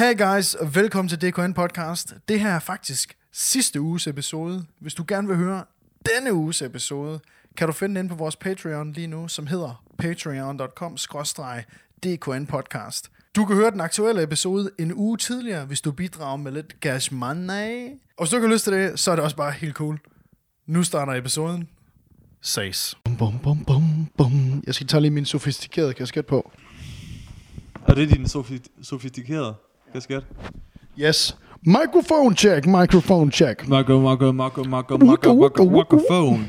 [0.00, 2.14] Hey guys, og velkommen til DKN Podcast.
[2.28, 4.64] Det her er faktisk sidste uges episode.
[4.78, 5.64] Hvis du gerne vil høre
[6.06, 7.20] denne uges episode,
[7.56, 10.96] kan du finde den på vores Patreon lige nu, som hedder patreon.com
[12.04, 13.10] DKN Podcast.
[13.36, 17.14] Du kan høre den aktuelle episode en uge tidligere, hvis du bidrager med lidt cash
[17.14, 17.88] money.
[18.16, 19.98] Og hvis du ikke har lyst til det, så er det også bare helt cool.
[20.66, 21.68] Nu starter episoden.
[22.42, 22.98] Ses.
[23.04, 24.62] Bum, bum, bum, bum, bum.
[24.66, 26.52] Jeg skal tage lige min sofistikerede kasket på.
[27.88, 29.54] Er det din sofi- sofistikerede
[29.92, 30.24] kasket?
[30.98, 31.36] Yes.
[31.66, 33.68] Microphone check, microphone check.
[33.68, 36.48] Marco, Marco, Marco, Marco, Marco, Marco, Marco, phone.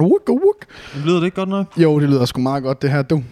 [0.00, 0.66] Wuk, wuk.
[1.04, 1.66] Lyder det ikke godt nok?
[1.76, 3.22] Jo, det lyder sgu meget godt, det her, du.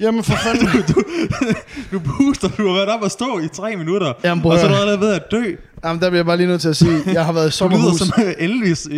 [0.00, 0.68] Jamen for fanden.
[1.92, 4.68] Du booster, du har været op og stå i tre minutter, Jamen, og så er
[4.70, 5.54] du allerede ved at dø.
[5.84, 7.68] Jamen, der bliver jeg bare lige nødt til at sige, jeg har været i Du
[7.68, 7.98] lyder sommerhus.
[7.98, 8.88] som øh, Elvis,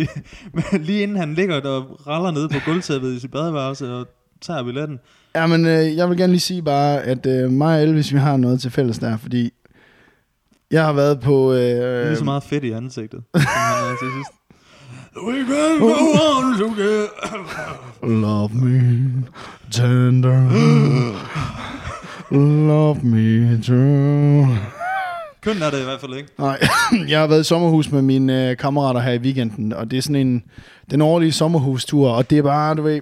[0.87, 4.07] lige inden han ligger og raller nede på gulvtæppet i sit badeværelse og
[4.41, 4.99] tager billetten.
[5.35, 8.37] Jamen, øh, jeg vil gerne lige sige bare, at øh, mig og Elvis, vi har
[8.37, 9.51] noget til fælles der, fordi
[10.71, 11.53] jeg har været på...
[11.53, 14.31] Det er Øh, så meget fedt i ansigtet, som han er til sidst.
[15.27, 17.07] We can go on together.
[18.21, 19.23] Love me
[19.71, 20.49] tender.
[22.67, 24.57] Love me true.
[25.41, 26.29] Køn er det i hvert fald ikke.
[26.39, 26.59] Nej,
[27.09, 30.01] jeg har været i sommerhus med mine øh, kammerater her i weekenden, og det er
[30.01, 30.43] sådan en
[30.91, 33.01] den årlige sommerhustur, og det er bare, du ved,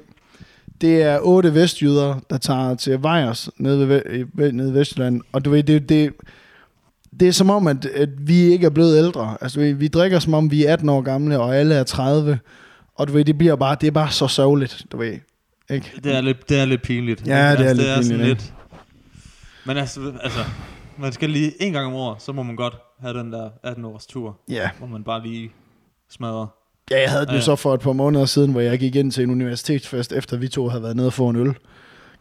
[0.84, 4.02] det er otte vestjyder, der tager til Vejers nede, ved,
[4.34, 6.14] ved, nede i Vestjylland, og du ved, det, det,
[7.20, 9.38] det er som om, at, at vi ikke er blevet ældre.
[9.42, 12.40] Altså, vi, vi drikker som om, vi er 18 år gamle, og alle er 30,
[12.96, 15.18] og du ved, det bliver bare, det er bare så sørgeligt, du ved.
[15.70, 15.92] Ikke?
[16.04, 17.28] Det er lidt, det er lidt pinligt.
[17.28, 18.54] Ja, det er lidt det er sådan pinligt, lidt.
[19.66, 20.40] Men altså, altså,
[20.98, 23.86] man skal lige en gang om året, så må man godt have den der 18
[23.86, 24.70] års tur, Ja.
[24.78, 25.52] hvor man bare lige
[26.10, 26.48] smadrer.
[26.92, 27.42] Ja, jeg havde det jo Ja.
[27.42, 30.48] så for et par måneder siden, hvor jeg gik ind til en universitetsfest, efter vi
[30.48, 31.54] to havde været nede og få en øl.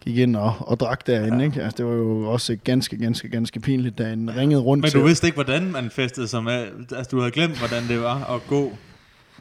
[0.05, 1.45] Gik ind og, og drak derinde, ja.
[1.45, 1.63] ikke?
[1.63, 5.01] Altså, det var jo også ganske, ganske, ganske pinligt, da en ringede rundt Men til...
[5.01, 6.51] du vidste ikke, hvordan man festede som er,
[6.97, 8.73] Altså, du havde glemt, hvordan det var at gå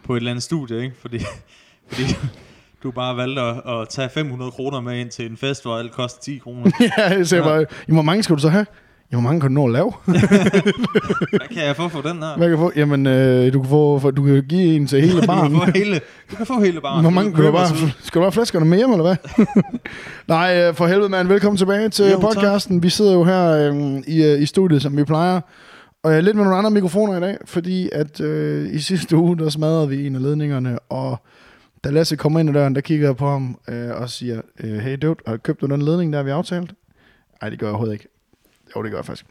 [0.03, 0.95] på et eller andet studie, ikke?
[1.01, 1.19] Fordi,
[1.91, 2.03] fordi
[2.83, 5.91] du bare valgte at, at tage 500 kroner med ind til en fest, hvor alt
[5.91, 6.71] koster 10 kroner.
[6.97, 7.49] ja, jeg sagde Ja.
[7.49, 8.65] bare, "Jamen, hvor mange skal du så have?
[9.11, 9.93] Hvor mange kan du nå at lave?
[10.05, 12.37] Hvad kan jeg få for den her?
[12.37, 12.71] Hvad kan du få?
[12.75, 15.57] Jamen, øh, du, kan få, du kan give en til hele Du kan barnen.
[15.59, 16.01] få hele,
[16.31, 17.01] du kan få hele barnet.
[17.03, 17.67] Hvor mange, kan du bare,
[18.03, 19.45] skal du bare flaskerne med hjem, eller hvad?
[20.35, 21.27] Nej, øh, for helvede, mand.
[21.27, 22.21] Velkommen tilbage til Jo, jo, tak.
[22.33, 22.83] podcasten.
[22.83, 25.41] Vi sidder jo her øh, i, øh, i studiet, som vi plejer.
[26.03, 29.15] Og jeg er lidt med nogle andre mikrofoner i dag, fordi at øh, i sidste
[29.17, 31.17] uge, der smadrede vi en af ledningerne, og
[31.83, 34.77] da Lasse kommer ind ad døren, der kigger jeg på ham øh, og siger, øh,
[34.77, 36.71] hey dude, har du købt du den ledning, der vi aftalt?
[37.41, 38.07] Nej, det gør jeg overhovedet ikke.
[38.75, 39.25] Jo, det gør jeg faktisk.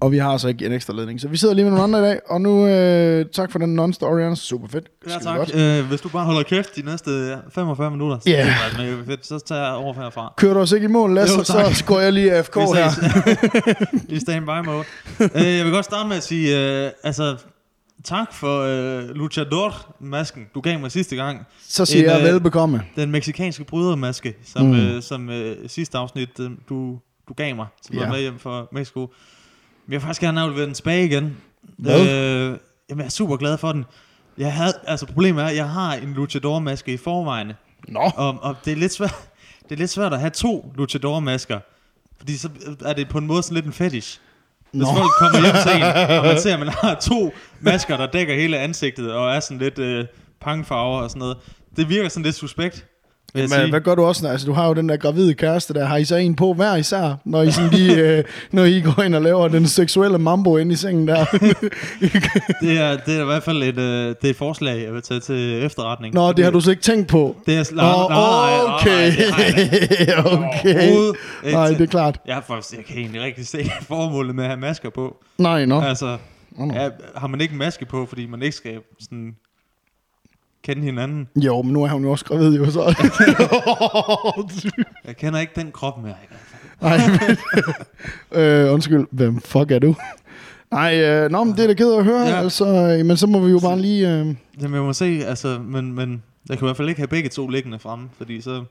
[0.00, 1.20] Og vi har altså ikke en ekstra ledning.
[1.20, 3.80] Så vi sidder lige med nogle andre i dag, og nu øh, tak for den
[3.80, 4.38] non-story, Anders.
[4.38, 4.88] Super fedt.
[5.08, 5.36] Ja, tak.
[5.36, 5.54] godt.
[5.54, 8.46] Øh, hvis du bare holder kæft de næste 45 minutter, så yeah.
[8.46, 9.26] det er mega fedt.
[9.26, 10.34] Så tager jeg over herfra.
[10.36, 12.90] Kører du os ikke i mål, Lasse, Jo, så går jeg lige AFK her.
[14.14, 14.84] I standby mode.
[15.20, 17.36] øh, jeg vil godt starte med at sige, øh, altså,
[18.04, 21.46] tak for øh, luchador-masken, du gav mig sidste gang.
[21.68, 22.82] Så siger En, jeg øh, velbekomme.
[22.96, 24.76] Den meksikanske brydermaske, som, mm.
[24.76, 28.00] øh, som øh, sidste afsnit, øh, du, du gav mig, som Ja.
[28.04, 29.00] var med hjem fra Mexico.
[29.00, 31.36] Men jeg vil faktisk gerne aflevere den tilbage igen.
[31.62, 32.00] Hvad?
[32.00, 32.58] Øh,
[32.90, 33.84] jamen, jeg er super glad for den.
[34.38, 37.52] Jeg havde, altså problemet er, at jeg har en luchador-maske i forvejen.
[37.88, 38.00] Nå.
[38.16, 39.14] Og, og det, er lidt svært,
[39.62, 41.58] det er lidt svært at have to luchador-masker.
[42.18, 42.48] Fordi så
[42.84, 44.20] er det på en måde sådan lidt en fetish.
[44.70, 44.86] Hvis Nå.
[44.96, 45.82] folk kommer hjem til en,
[46.18, 49.58] og man ser, at man har to masker, der dækker hele ansigtet, og er sådan
[49.58, 50.04] lidt øh,
[50.40, 51.36] pangfarver og sådan noget.
[51.76, 52.86] Det virker sådan lidt suspekt,
[53.34, 53.70] Men sige.
[53.70, 54.28] hvad gør du også?
[54.28, 55.84] Altså, du har jo den der gravide kæreste der.
[55.84, 59.02] Har I så en på hver især, når I, sådan lige, øh, når I går
[59.02, 61.24] ind og laver den seksuelle mambo inde i sengen der?
[62.60, 65.02] Det er, det er i hvert fald et, øh, det er et forslag, jeg vil
[65.02, 66.14] tage til efterretning.
[66.14, 67.36] Nå, det har du så ikke tænkt på.
[67.46, 69.12] Det er Nå, nej, nej, nej, okay.
[70.06, 70.24] nej,
[70.58, 70.82] okay.
[71.44, 71.56] Ikke.
[71.56, 72.20] Nej, det er klart.
[72.26, 75.16] Jeg, faktisk, jeg kan egentlig rigtig se formålet med at have masker på.
[75.38, 75.80] Nej, nå.
[75.80, 76.16] Altså,
[76.50, 76.74] Nå, nå.
[76.74, 79.34] ja, har man ikke en maske på, fordi man ikke skal sådan
[80.66, 81.28] kende hinanden?
[81.36, 82.82] Jo, men nu er hun jo også gravid, jo så.
[85.06, 86.14] Jeg kender ikke den krop mere.
[86.80, 87.36] Nej, men,
[88.40, 89.94] øh, undskyld, hvem fuck er du?
[90.70, 92.28] Nej, øh, nå, men det er da ked at høre, ja.
[92.28, 92.42] Ja.
[92.42, 94.08] altså, øh, men så må vi jo bare lige...
[94.08, 94.26] Øh,
[94.60, 97.28] Jamen, jeg må se, altså, men, men jeg kan i hvert fald ikke have begge
[97.28, 98.64] to liggende fremme, fordi så,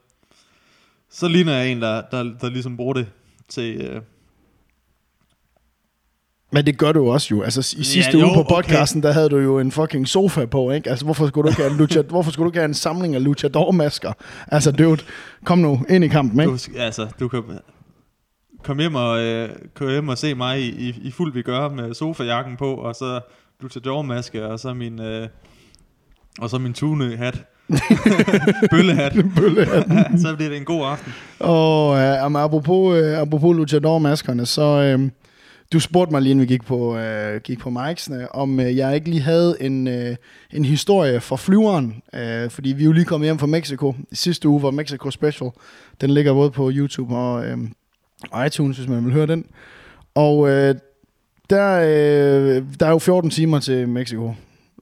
[1.09, 3.07] så ligner jeg en, der, der, der ligesom bruger det
[3.47, 3.81] til...
[3.81, 4.01] Øh,
[6.51, 7.41] Men det gør du også jo.
[7.41, 8.55] Altså i sidste Ja, uge jo, på okay.
[8.55, 10.89] podcasten, der havde du jo en fucking sofa på, ikke?
[10.89, 13.15] Altså hvorfor skulle du ikke have en, lucha, hvorfor skulle du ikke have en samling
[13.15, 14.13] af luchador-masker?
[14.47, 15.01] Altså dude,
[15.45, 16.51] kom nu ind i kampen, ikke?
[16.51, 17.43] du, altså, du kan
[18.63, 21.69] komme hjem og, øh, komme hjem og se mig i, i, i fuld vi gør
[21.69, 23.19] med sofajakken på, og så
[23.61, 25.01] luchador-maske, og så min...
[25.01, 25.27] Øh,
[26.39, 27.43] og så min tune-hat.
[28.71, 29.13] Bøllehat.
[29.37, 30.19] Bøllehatten.
[30.19, 31.13] så bliver det en god aften.
[31.39, 34.61] Og øh, apropos, øh, apropos luchador-maskerne, så...
[34.61, 35.09] Øh,
[35.73, 38.95] Du spurgte mig lige, inden vi gik på, øh, gik på Mikesene, om øh, jeg
[38.95, 40.15] ikke lige havde en, øh,
[40.53, 43.95] en historie fra flyveren, øh, fordi vi er jo lige kommet hjem fra Mexico.
[44.11, 45.49] I sidste uge var Mexico Special.
[46.01, 47.57] Den ligger både på YouTube og øh,
[48.45, 49.45] iTunes, hvis man vil høre den.
[50.15, 50.75] Og øh,
[51.49, 54.33] der, øh, der er jo 14 timer til Mexico,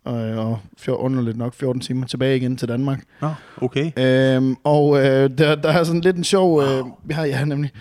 [0.06, 3.04] og, og fjor, underligt nok 14 timer tilbage igen til Danmark.
[3.22, 3.30] Nå,
[3.62, 3.92] okay.
[3.98, 6.62] Øhm, og øh, der, der er sådan lidt en sjov...
[6.62, 7.72] Øh, vi har, ja, nemlig,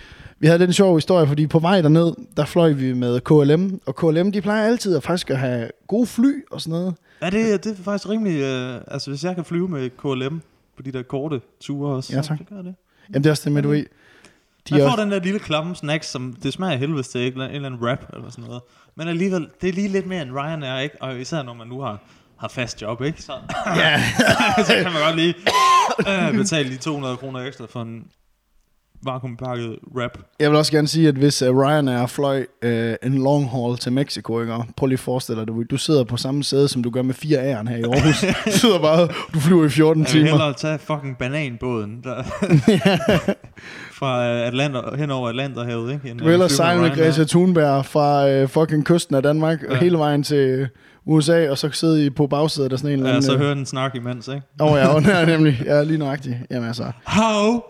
[0.43, 3.81] vi havde lidt en sjov historie, fordi på vej derned, der fløj vi med KLM,
[3.85, 6.95] og KLM, de plejer altid at faktisk at have gode fly og sådan noget.
[7.21, 8.41] Ja, det, det er faktisk rimelig...
[8.41, 10.41] Øh, altså, hvis jeg kan flyve med KLM
[10.77, 12.39] på de der korte ture også, Ja, så tak.
[12.39, 12.75] det gør det.
[13.09, 13.85] Jamen det er også det med, du ved.
[14.69, 17.21] De jeg får også, den der lille klamme snack, som det smager af helvede til,
[17.21, 17.35] ikke?
[17.35, 18.61] en eller anden rap eller sådan noget.
[18.95, 21.01] Men alligevel, det er lige lidt mere end Ryanair, ikke?
[21.01, 21.99] Og især når man nu har,
[22.37, 23.21] har fast job, ikke?
[23.21, 23.33] Så,
[23.75, 24.01] ja,
[24.67, 25.35] så kan man godt lige
[26.09, 28.03] øh, betale de 200 kroner ekstra for en
[29.05, 30.17] vakuumpakket rap.
[30.39, 32.69] jeg vil også gerne sige, at hvis uh, Ryanair fløj uh,
[33.03, 34.53] en long haul til Mexico, ikke?
[34.77, 37.13] prøv lige at forestille dig, du, du sidder på samme sæde, som du gør med
[37.13, 38.21] fire A'eren her i Aarhus.
[38.53, 40.29] du sidder bare, du flyver i 14 Jeg vil timer.
[40.29, 42.23] hellere tage fucking bananbåden der,
[43.99, 46.09] fra øh, Atlanter, hen over Atlanterhavet, ikke?
[46.09, 46.89] End Du vil flyve sejle med.
[46.91, 49.73] Greta Thunberg fra øh, fucking kysten af Danmark ja.
[49.73, 49.79] Ja.
[49.79, 50.67] hele vejen til
[51.05, 53.25] USA, og så sidde I på bagsædet af sådan en eller Ja, anden...
[53.25, 54.41] så øh, hører den snak imens, ikke?
[54.61, 55.61] Åh oh, ja, oh, ja, nemlig.
[55.65, 56.35] Ja, lige nøjagtigt.
[56.51, 56.91] Jamen altså.
[57.05, 57.61] How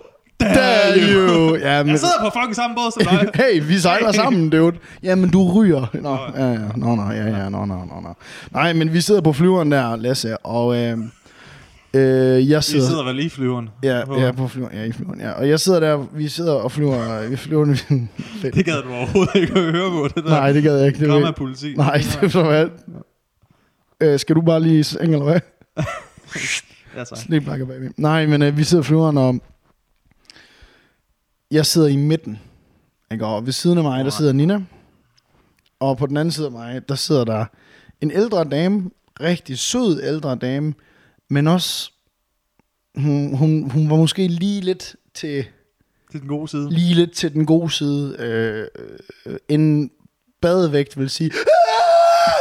[0.44, 1.20] dare you?
[1.50, 1.56] you!
[1.58, 3.30] Ja, men, Jeg sidder på fucking samme båd som dig.
[3.46, 4.78] hey, vi sejler sammen, dude.
[5.04, 5.86] Jamen, du ryger.
[5.94, 6.58] Nå, ja, ja.
[6.76, 8.14] Nå, nå, ja, ja, nå, nå, nå, nå.
[8.52, 10.98] Nej, men vi sidder på flyveren der, Lasse, og øh,
[11.94, 12.88] øh, jeg Vi sidder...
[12.88, 13.70] sidder vel lige i flyveren.
[13.84, 15.32] Ja, På- ja, på flyveren, ja, i flyveren, ja.
[15.32, 17.66] Og jeg sidder der, vi sidder og flyver, vi flyver...
[18.56, 21.00] Det gad du overhovedet ikke at høre på, det der Nej, det gad jeg ikke.
[21.00, 21.74] Det var, Grammapoliti.
[21.76, 22.68] nej, det var hvad?
[24.02, 25.40] Øh, skal du bare lige seng, eller hvad?
[26.98, 27.16] Ja, så.
[27.16, 27.92] Sniblakker baby.
[27.98, 29.40] Nej, men øh, vi sidder i flyveren, og
[31.54, 32.40] jeg sidder i midten.
[33.12, 33.26] Ikke?
[33.26, 34.62] Og ved siden af mig, der sidder Nina.
[35.80, 37.46] Og på den anden side af mig, der sidder der
[38.02, 38.90] en ældre dame.
[39.20, 40.74] Rigtig sød ældre dame.
[41.30, 41.92] Men også,
[42.96, 45.40] hun, hun, hun var måske lige lidt til,
[46.14, 46.70] er den gode side.
[46.70, 48.16] lige lidt til den gode side.
[48.20, 48.68] Øh,
[49.26, 49.92] øh, en
[50.42, 51.32] badevægt vil sige,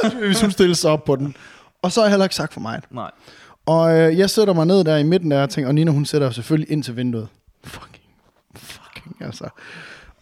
[0.05, 1.37] "Ah!" hvis hun stiller sig op på den.
[1.82, 2.81] Og så har jeg heller ikke sagt for mig.
[2.91, 3.11] Nej.
[3.67, 6.05] Og øh, jeg sætter mig ned der i midten der og tænker, og Nina hun
[6.05, 7.29] sætter selvfølgelig ind til vinduet.
[7.65, 7.92] Fucking,
[9.02, 9.49] fucking altså.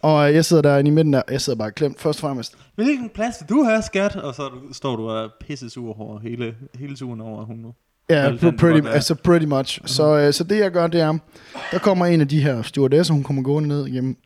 [0.01, 2.21] Og øh, jeg sidder der i midten der, og jeg sidder bare klemt først og
[2.21, 2.57] fremmest.
[2.75, 4.15] Hvilken plads vil du have, skat?
[4.15, 7.73] Og så står du og pisse sur over hele, hele turen over, at hun nu.
[8.09, 8.91] Ja, Alt den, du pretty, er.
[8.91, 9.79] altså pretty much.
[9.85, 11.17] Så, øh, så det jeg gør, det er,
[11.71, 14.17] der kommer en af de her stewardesser, hun kommer gående ned igennem.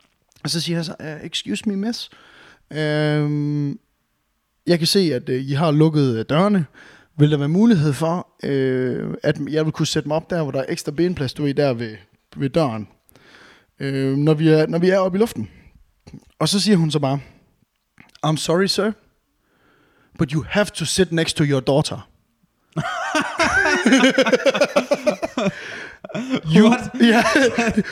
[0.44, 2.10] Og så siger jeg så, uh, excuse me miss.
[2.72, 3.80] Um,
[4.68, 6.66] jeg kan se, at uh, I har lukket øh, dørene.
[7.18, 10.52] Vil der være mulighed for, uh, at jeg vil kunne sætte mig op der, hvor
[10.52, 11.96] der er ekstra benplads, du er der ved,
[12.36, 12.88] ved døren,
[13.80, 15.50] uh, når, vi er, når vi er oppe i luften.
[16.40, 17.20] Og så siger hun så bare,
[18.26, 18.92] I'm sorry sir,
[20.18, 22.10] but you have to sit next to your daughter.
[26.56, 26.76] You?
[27.02, 27.24] Yeah,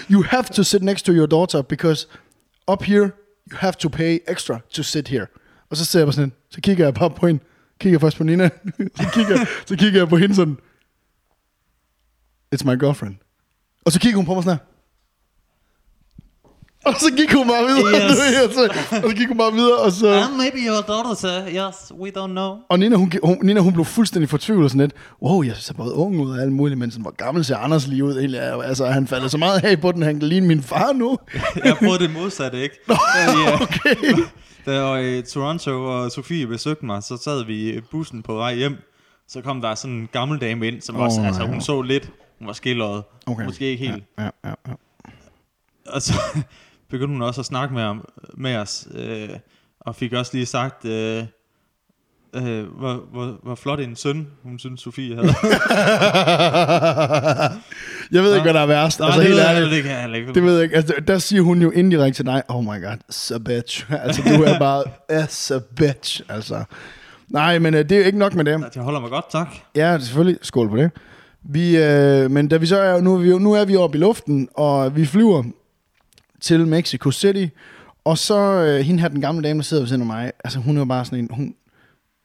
[0.10, 2.08] you have to sit next to your daughter because
[2.68, 3.14] up here
[3.52, 5.28] you have to pay extra to sit here.
[5.70, 7.44] Og så ser jeg sådan, så kigger jeg bare på hende,
[7.80, 8.50] kigger først på Nina,
[9.02, 10.58] så kigger, så kigger jeg på hende sådan,
[12.56, 13.16] it's my girlfriend.
[13.86, 14.73] Og så kigger hun på mig sådan her.
[16.88, 18.20] Og så gik hun bare videre, Yes.
[18.48, 18.64] og, så,
[19.04, 20.14] og så gik hun bare videre, og så...
[20.14, 21.48] And maybe your daughter, sir.
[21.48, 22.58] Yes, we don't know.
[22.70, 24.94] Og Nina hun, hun, Nina, hun blev fuldstændig fortvivlet sådan lidt.
[25.22, 27.88] Wow, jeg ser både ung ud og alt muligt, men sådan, hvor gammel ser Anders
[27.88, 28.42] lige ud egentlig?
[28.42, 31.18] Altså, han falder så meget af på den, han kan ligne min far nu.
[31.66, 32.76] Jeg prøvede det modsatte, ikke?
[32.88, 33.54] Nå, ja.
[33.62, 33.96] Okay.
[34.66, 38.36] Da jeg var i Toronto, og Sofie besøgte mig, så sad vi i bussen på
[38.36, 38.78] vej hjem.
[39.28, 41.60] Så kom der sådan en gammel dame ind, som oh, også, altså hun ja.
[41.60, 42.10] så lidt,
[42.40, 43.46] hun var skilleret, Okay.
[43.46, 44.04] måske ikke helt.
[44.20, 44.30] Ja, ja,
[44.68, 44.74] ja.
[45.88, 46.14] Og så
[46.94, 47.96] begyndte hun også at snakke med,
[48.34, 49.30] med os, øh,
[49.80, 51.24] og fik også lige sagt, øh,
[52.36, 55.28] øh, hvor, hvor, hvor flot en søn, hun synes, Sofie havde.
[58.12, 59.00] jeg ved ikke, hvad der er værst.
[59.00, 59.72] Nå, altså, det, helt ved jeg, ærligt.
[59.72, 60.34] det kan jeg ikke.
[60.34, 60.76] Det ved jeg ikke.
[60.76, 63.86] Altså, der siger hun jo indirekte til dig, oh my god, so bitch.
[64.04, 65.26] Altså, du er bare a
[65.76, 66.22] bitch.
[66.30, 66.64] Altså.
[67.28, 68.64] Nej, men øh, det er jo ikke nok med det.
[68.76, 69.48] Jeg holder mig godt, tak.
[69.76, 70.40] Ja, selvfølgelig.
[70.42, 70.92] Skål på det.
[71.44, 74.02] Vi, øh, men da vi så er, nu, er vi, nu er vi oppe i
[74.02, 75.44] luften, og vi flyver
[76.44, 77.46] til Mexico City,
[78.04, 80.60] og så øh, hende her, den gamle dame, der sidder ved siden af mig, altså
[80.60, 81.56] hun er jo bare sådan en, hun,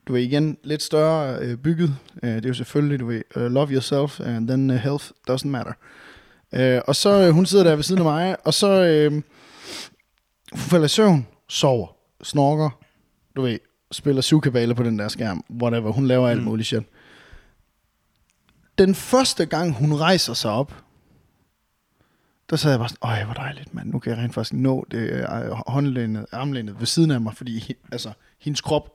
[0.08, 3.42] du ved igen, lidt større øh, bygget, øh, det er jo selvfølgelig, du ved, uh,
[3.42, 5.72] love yourself, and then uh, health doesn't matter.
[6.52, 9.22] Øh, og så, øh, hun sidder der ved siden af mig, og så, øh,
[10.56, 11.86] falder i søvn, sover,
[12.22, 12.70] snorker,
[13.36, 13.58] du ved,
[13.92, 16.44] spiller syvkabale på den der skærm, whatever, hun laver alt Mm.
[16.44, 16.82] muligt shit.
[18.78, 20.72] Den første gang, hun rejser sig op,
[22.50, 23.90] der sad jeg bare sådan, øj, hvor dejligt, mand.
[23.90, 25.24] Nu kan jeg rent faktisk nå det øh,
[25.66, 28.90] håndlænet, armlænet ved siden af mig, fordi altså, hendes krop,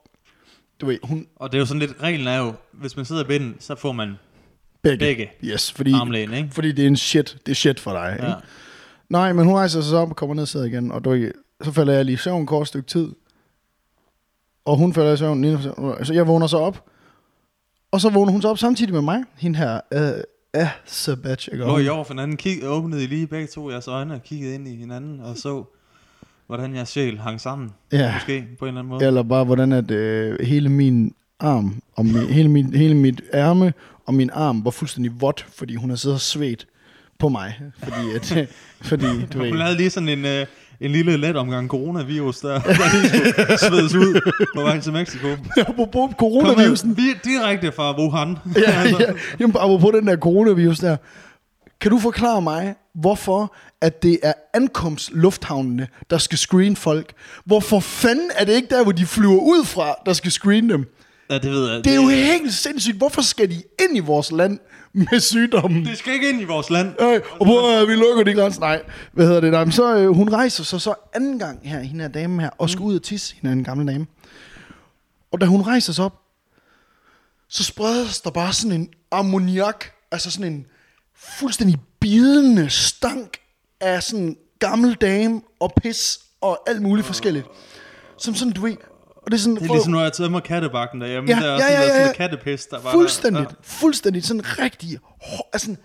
[0.81, 3.23] du ved, hun Og det er jo sådan lidt, reglen er jo, hvis man sidder
[3.23, 4.15] i binden, så får man
[4.81, 5.05] begge.
[5.05, 6.49] begge Yes, fordi, armlæn, ikke?
[6.51, 8.17] fordi det er en shit, det er shit for dig.
[8.19, 8.25] Ja.
[8.25, 8.47] Ikke?
[9.09, 11.09] Nej, men hun rejser sig så op og kommer ned og sidder igen, og du,
[11.09, 11.31] ved,
[11.63, 13.11] så falder jeg lige i søvn et kort stykke tid.
[14.65, 15.61] Og hun falder i søvn,
[16.03, 16.89] så jeg vågner så op.
[17.91, 20.23] Og så vågner hun så op samtidig med mig, hende her, øh,
[20.55, 21.63] øh, Sabatch, ikke?
[21.65, 24.55] Lå I over for hinanden, kig, åbnede I lige begge to jeres øjne og kiggede
[24.55, 25.63] ind i hinanden og så,
[26.47, 27.69] hvordan jeres sjæl hang sammen.
[27.91, 28.13] Ja.
[28.13, 29.05] Måske på en eller anden måde.
[29.05, 33.73] Eller bare hvordan at øh, hele min arm, og min, hele, min, hele mit ærme
[34.05, 36.67] og min arm var fuldstændig vådt, fordi hun har siddet og svedt
[37.19, 37.59] på mig.
[37.79, 38.49] Fordi, at,
[38.89, 40.45] fordi du Hun ved, lavede lige sådan en, øh,
[40.83, 45.27] en lille let omgang coronavirus, der, der lige skulle svedes ud på vej til Mexico.
[45.67, 48.37] apropos Kom coronavirusen, vi direkte fra Wuhan.
[48.55, 50.97] ja, ja, jamen, apropos den der coronavirus der,
[51.81, 57.13] kan du forklare mig, hvorfor at det er ankomstlufthavnene, der skal screene folk?
[57.45, 60.85] Hvorfor fanden er det ikke der, hvor de flyver ud fra, der skal screene dem?
[61.29, 61.83] Ja, det ved jeg.
[61.83, 62.97] Det er jo helt sindssygt.
[62.97, 64.59] Hvorfor skal de ind i vores land
[65.11, 65.85] med sygdommen?
[65.85, 67.01] Det skal ikke ind i vores land.
[67.01, 68.59] Øh, og prøv at vi lukker de grænser.
[68.61, 68.81] Nej,
[69.11, 69.51] hvad hedder det?
[69.51, 72.49] Nej, men så, øh, hun rejser sig så anden gang her, hende her dame her,
[72.57, 74.07] og skal ud og tisse, hende er en gammel dame.
[75.31, 76.19] Og da hun rejser sig op,
[77.49, 80.65] så spredes der bare sådan en ammoniak, altså sådan en
[81.15, 83.37] fuldstændig bidende stank
[83.81, 87.45] af sådan gammel dame og pis og alt muligt forskelligt.
[88.17, 88.75] Som sådan, du ved,
[89.25, 91.29] og det er sådan, Det er ligesom, når jeg tømmer kattebakken derhjemme.
[91.29, 91.99] Ja, der er ja, sådan, ja, sådan ja.
[92.01, 93.55] noget kattepis, der bare fuldstændigt, Der.
[93.61, 94.99] fuldstændigt, sådan rigtig,
[95.53, 95.77] altså sådan,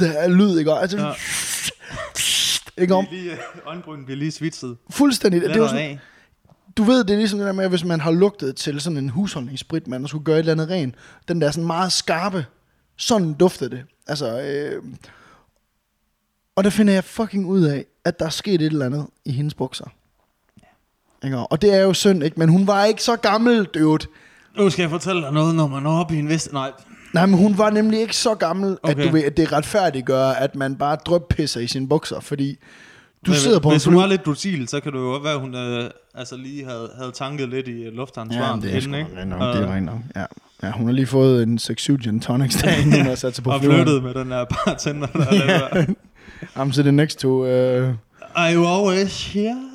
[0.00, 0.72] der lyd, ikke?
[0.72, 1.12] Altså, Ja.
[2.82, 3.04] ikke om?
[3.12, 3.16] Ja.
[3.16, 4.76] Lige, øh, øjenbrynen bliver lige svitset.
[4.90, 5.44] Fuldstændigt.
[5.44, 5.98] Det er sådan, af.
[6.76, 9.08] du ved, det er ligesom det der med, hvis man har lugtet til sådan en
[9.08, 10.94] husholdningssprit, man skulle gøre et eller andet ren.
[11.28, 12.46] Den der sådan meget skarpe,
[12.96, 13.84] sådan duftede det.
[14.06, 14.82] Altså, øh,
[16.56, 19.32] og der finder jeg fucking ud af, at der er sket et eller andet i
[19.32, 19.86] hendes bukser.
[21.24, 21.38] Ikke?
[21.38, 22.40] Og det er jo synd, ikke?
[22.40, 24.06] Men hun var ikke så gammel, dude.
[24.58, 26.52] Nu skal jeg fortælle dig noget, når man er oppe i en vest...
[26.52, 26.70] Nej,
[27.14, 28.96] Nej, men hun var nemlig ikke så gammel, okay.
[29.00, 32.58] at du ved, at det retfærdiggør, at man bare drøbpisser i sine bukser, fordi
[33.26, 35.32] du Men sidder på en Hvis hun var lidt docil, så kan det jo være,
[35.34, 38.64] at hun øh, altså lige havde, havde tanket lidt i øh, lufthavnsvarmen.
[38.64, 39.20] Ja, det er inden, ikke?
[39.20, 39.98] rent nok, Og- det er rent nok.
[40.16, 40.24] Ja.
[40.62, 43.44] ja, hun har lige fået en 6-7 gin tonics, der inden hun har sat sig
[43.44, 45.88] på Og flyttet med den der bartender, der er yeah.
[46.68, 47.28] I'm sitting next to...
[47.42, 47.88] Uh,
[48.34, 49.56] Are you always here?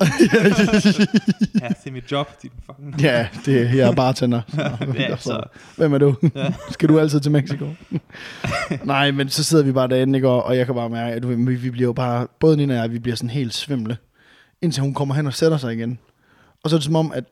[1.62, 3.00] ja, det er mit job, din fucking...
[3.00, 4.40] ja, det er, jeg er bartender.
[4.98, 5.42] Ja, så-
[5.76, 6.14] Hvem er du?
[6.34, 6.52] Ja.
[6.70, 7.66] Skal du altid til Mexico?
[8.84, 10.28] Nej, men så sidder vi bare derinde, ikke?
[10.28, 12.26] Og, og jeg kan bare mærke, at vi, vi bliver jo bare...
[12.40, 13.96] Både Nina og jeg, vi bliver sådan helt svimle.
[14.62, 15.98] Indtil hun kommer hen og sætter sig igen.
[16.64, 17.24] Og så er det som om, at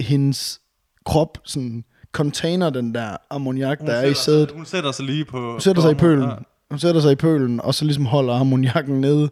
[0.00, 0.60] hendes
[1.06, 4.50] krop sådan container den der ammoniak, Hun der er i sætter sig- sædet.
[4.50, 5.50] Hun sætter sig lige på...
[5.52, 6.28] Hun sætter sig i pølen.
[6.28, 6.34] Ja.
[6.70, 9.30] Hun sætter sig i pølen, og så ligesom holder ammoniakken nede.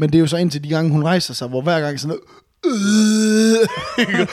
[0.00, 2.16] Men det er jo så indtil de gange, hun rejser sig, hvor hver gang sådan
[2.16, 2.22] noget,
[2.66, 3.68] øh,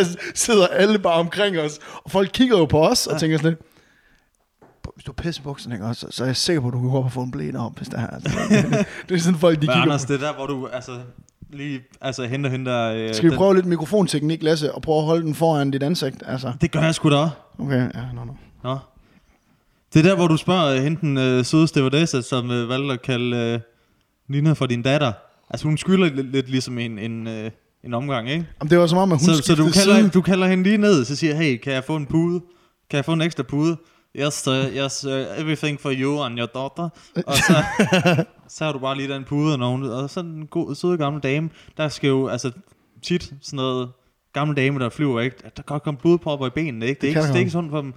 [0.00, 1.78] øh, sidder alle bare omkring os.
[2.04, 3.60] Og folk kigger jo på os og tænker sådan lidt,
[4.94, 6.98] hvis du pisser bukserne, ikke, også, så er jeg sikker på, at du kan gå
[6.98, 8.06] op og få en blæde op, hvis det er.
[8.06, 8.30] Altså,
[9.08, 10.12] det er sådan folk, de Men kigger Anders, på.
[10.12, 10.92] det er der, hvor du altså
[11.52, 12.92] lige altså, henter hende der...
[12.92, 15.82] Øh, Skal vi den- prøve lidt mikrofonteknik, Lasse, og prøve at holde den foran dit
[15.82, 16.22] ansigt?
[16.26, 17.34] Altså, Det gør jeg sgu da også.
[17.58, 18.32] okay, ja, no, no.
[18.64, 18.78] Nå.
[19.94, 22.92] Det er der, hvor du spørger øh, hende den øh, søde stewardesse, som øh, valgte
[22.92, 23.60] at kalde øh,
[24.30, 25.12] Nina for din datter.
[25.50, 27.50] Altså hun skylder lidt, lidt ligesom en, en, øh,
[27.84, 28.46] en omgang, ikke?
[28.60, 29.94] Jamen, det var som om, at hun Så, så du, kalder, side.
[29.96, 32.40] hende- du kalder hende lige ned, så siger hey, kan jeg få en pude?
[32.90, 33.76] Kan jeg få en ekstra pude?
[34.16, 36.88] Yes, uh, yes uh, everything for you and your daughter.
[37.26, 37.64] Og så,
[38.56, 41.20] så har du bare lige den pude, når hun, og så en god, søde gamle
[41.20, 42.50] dame, der skal jo, altså
[43.02, 43.88] tit sådan noget,
[44.32, 45.36] gamle dame, der flyver, ikke?
[45.42, 47.00] Der kan godt komme blodpropper i benene, ikke?
[47.00, 47.92] Det er, Det ikke, det er ikke sådan for dem.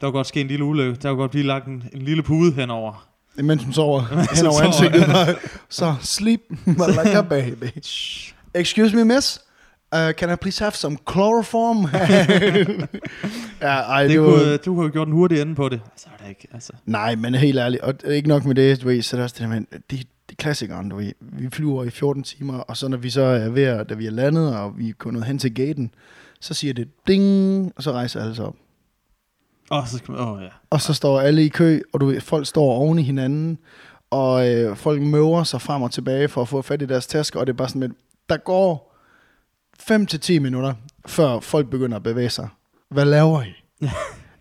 [0.00, 0.92] Der kan godt ske en lille ulykke.
[0.94, 3.08] Der kan godt blive lagt en, en lille pude henover.
[3.42, 4.00] Mens hun sover
[4.36, 5.36] hen over ansigtet.
[5.68, 7.80] så sleep like a baby.
[8.54, 9.40] Excuse me, miss.
[9.94, 11.78] Uh, can I please have some chloroform?
[13.60, 14.52] ja, ej, Det det, kunne, var...
[14.52, 15.80] øh, du har jo gjort en hurtig ende på det.
[15.96, 16.72] Så er det ikke, altså.
[16.86, 17.82] Nej, men helt ærligt.
[17.82, 19.90] Og ikke nok med det, du ved, så er det også det der med, det,
[19.90, 21.12] det er klassikeren, du ved.
[21.20, 24.10] Vi flyver i 14 timer, og så når vi så er ved da vi er
[24.10, 25.90] landet, og vi er kommet hen til gaten,
[26.40, 28.54] så siger det ding, og så rejser alle sig op.
[29.70, 30.48] Oh, så skal man, oh, ja.
[30.70, 33.58] Og så står alle i kø, og du ved, folk står oven i hinanden,
[34.10, 37.40] og øh, folk møver sig frem og tilbage for at få fat i deres tasker,
[37.40, 37.90] og det er bare sådan, at
[38.28, 38.96] der går
[39.78, 40.74] 5 til 10 minutter,
[41.06, 42.48] før folk begynder at bevæge sig.
[42.88, 43.52] Hvad laver I?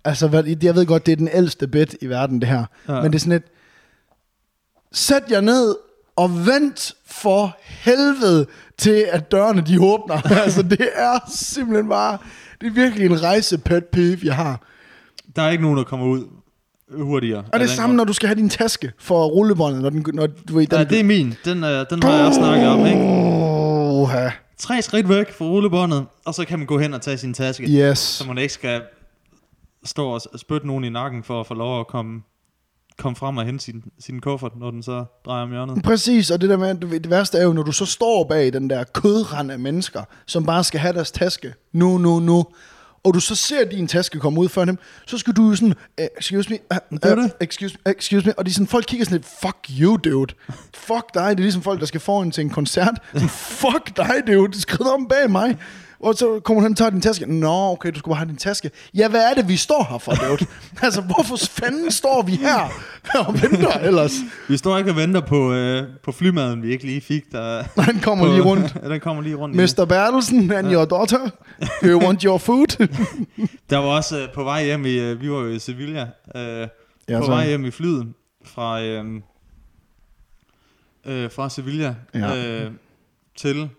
[0.06, 2.66] altså, hvad, jeg ved godt, det er den ældste bit i verden, det her.
[2.88, 3.02] Ja.
[3.02, 3.44] Men det er sådan et,
[4.92, 5.76] sæt jer ned
[6.16, 8.46] og vent for helvede
[8.78, 10.22] til, at dørene de åbner.
[10.44, 12.18] altså, det er simpelthen bare,
[12.62, 14.62] det er virkelig en rejse pet peeve, jeg har.
[15.36, 16.24] Der er ikke nogen, der kommer ud
[16.92, 17.44] hurtigere.
[17.54, 20.28] Og det er samme, når du skal have din taske for rullebåndet, når, den, når
[20.28, 20.78] du ved, den...
[20.80, 21.36] Ja, det er min.
[21.46, 23.02] Den, øh, den har jeg også snakket om, ikke?
[24.02, 24.30] Oha.
[24.58, 27.64] Tre skridt væk fra rullebåndet, og så kan man gå hen og tage sin taske.
[27.64, 28.00] Yes.
[28.00, 28.82] Så man ikke skal
[29.86, 32.22] stå og spytte nogen i nakken for at få lov at komme,
[32.98, 35.84] komme frem og hente sin, sin kuffert, når den så drejer om hjørnet.
[35.84, 38.70] Præcis, og det der med, det værste er jo, når du så står bag den
[38.70, 42.46] der kødrand af mennesker, som bare skal have deres taske, nu, nu, nu,
[43.06, 45.74] og du så ser din taske komme ud før dem, så skal du jo sådan,
[45.98, 47.32] "Eh, excuse me, uh, Det er det.
[47.42, 50.34] excuse, excuse me, og de sådan, folk kigger sådan lidt, fuck you, dude.
[50.74, 53.00] Fuck dig, det er ligesom folk, der skal foran til en koncert.
[53.14, 55.58] Sådan, fuck dig, dude, skrid om bag mig.
[56.00, 57.26] Og så kommer han og tager din taske.
[57.40, 58.72] Nå, okay, du skal bare have din taske.
[58.94, 60.46] Ja, hvad er det, vi står her for, dude?
[60.86, 62.70] altså, hvorfor fanden står vi her
[63.28, 64.12] og venter ellers?
[64.50, 67.32] Vi står ikke og venter på, øh, på flymaden, vi ikke lige fik.
[67.32, 68.76] Der, Han kommer på, lige rundt.
[68.84, 69.56] ja, den kommer lige rundt.
[69.56, 69.86] Mr.
[69.86, 71.20] Bertelsen and your daughter,
[71.82, 72.88] do you want your food?
[73.70, 76.42] Der var også øh, på vej hjem i, øh, vi var jo i Sevilla, øh,
[76.44, 78.14] Ja, ja, på så- vej hjem i flyet
[78.46, 79.06] fra, øh,
[81.06, 82.36] øh, fra Sevilla Ja.
[82.66, 82.72] øh,
[83.38, 83.70] til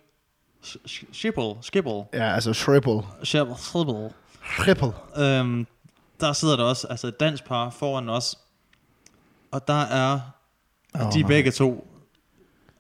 [0.67, 3.03] Sch- Sch- Schiphol, Schiphol, ja, altså Shripple.
[3.23, 4.11] Schiphol, Schiphol.
[4.63, 4.93] Shripple.
[5.19, 5.67] Øhm,
[6.21, 8.39] der sidder der også altså et dansk par foran os,
[9.51, 10.21] og der er,
[10.95, 11.29] oh, de er nej.
[11.29, 11.87] begge to,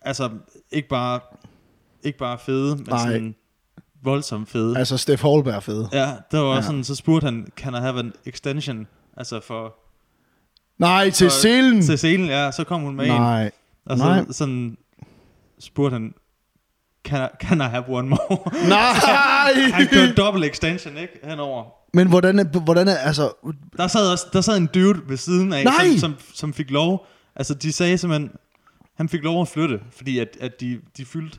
[0.00, 0.30] altså
[0.70, 1.20] ikke bare,
[2.02, 2.98] ikke bare fede, men Nej.
[2.98, 3.34] sådan
[4.02, 4.78] voldsomt fede.
[4.78, 5.86] Altså Steff Holberg fed.
[5.92, 6.54] Ja, det var Ja.
[6.54, 6.62] ja.
[6.62, 9.74] sådan, så spurgte han, kan I have an extension, altså for,
[10.78, 11.82] Nej, til for selen.
[11.82, 13.50] til selen, ja, så kom hun med en, Nej.
[13.86, 14.24] og så nej.
[14.30, 14.76] sådan
[15.58, 16.14] spurgte han,
[17.06, 18.38] can I, can I have one more?
[18.68, 19.70] Nej!
[19.72, 21.64] han kørte double extension, ikke, henover.
[21.94, 23.32] Men hvordan er, hvordan er, altså,
[23.76, 25.88] Der sad, også, der sad en dude ved siden af, Nej!
[25.90, 27.06] som, som, som fik lov.
[27.36, 28.30] Altså, de sagde simpelthen,
[28.96, 31.38] han fik lov at flytte, fordi at, at de, de fyldte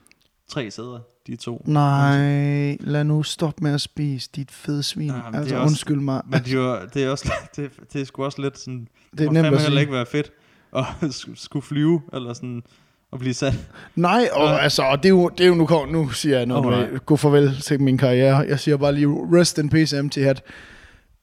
[0.49, 1.63] tre sæder, de to.
[1.65, 5.09] nej, lad nu stoppe med at spise dit fede svin.
[5.09, 6.21] Det altså, er også- undskyld mig.
[6.29, 9.31] Men de var, det er også det, det er sgu også lidt sådan, det er
[9.31, 9.79] nemt at heller sige.
[9.79, 10.31] ikke være fedt
[10.75, 10.83] at
[11.17, 12.63] sk- skulle flyve, eller sådan,
[13.11, 13.53] og blive sat.
[13.95, 14.57] Nej, og Ja.
[14.57, 16.71] altså, og det er jo, det er jo nu, kom- nu siger jeg noget, Oh,
[16.71, 16.97] nej.
[17.05, 18.37] god farvel til min karriere.
[18.37, 20.35] Jeg siger bare lige, rest in peace, empty head.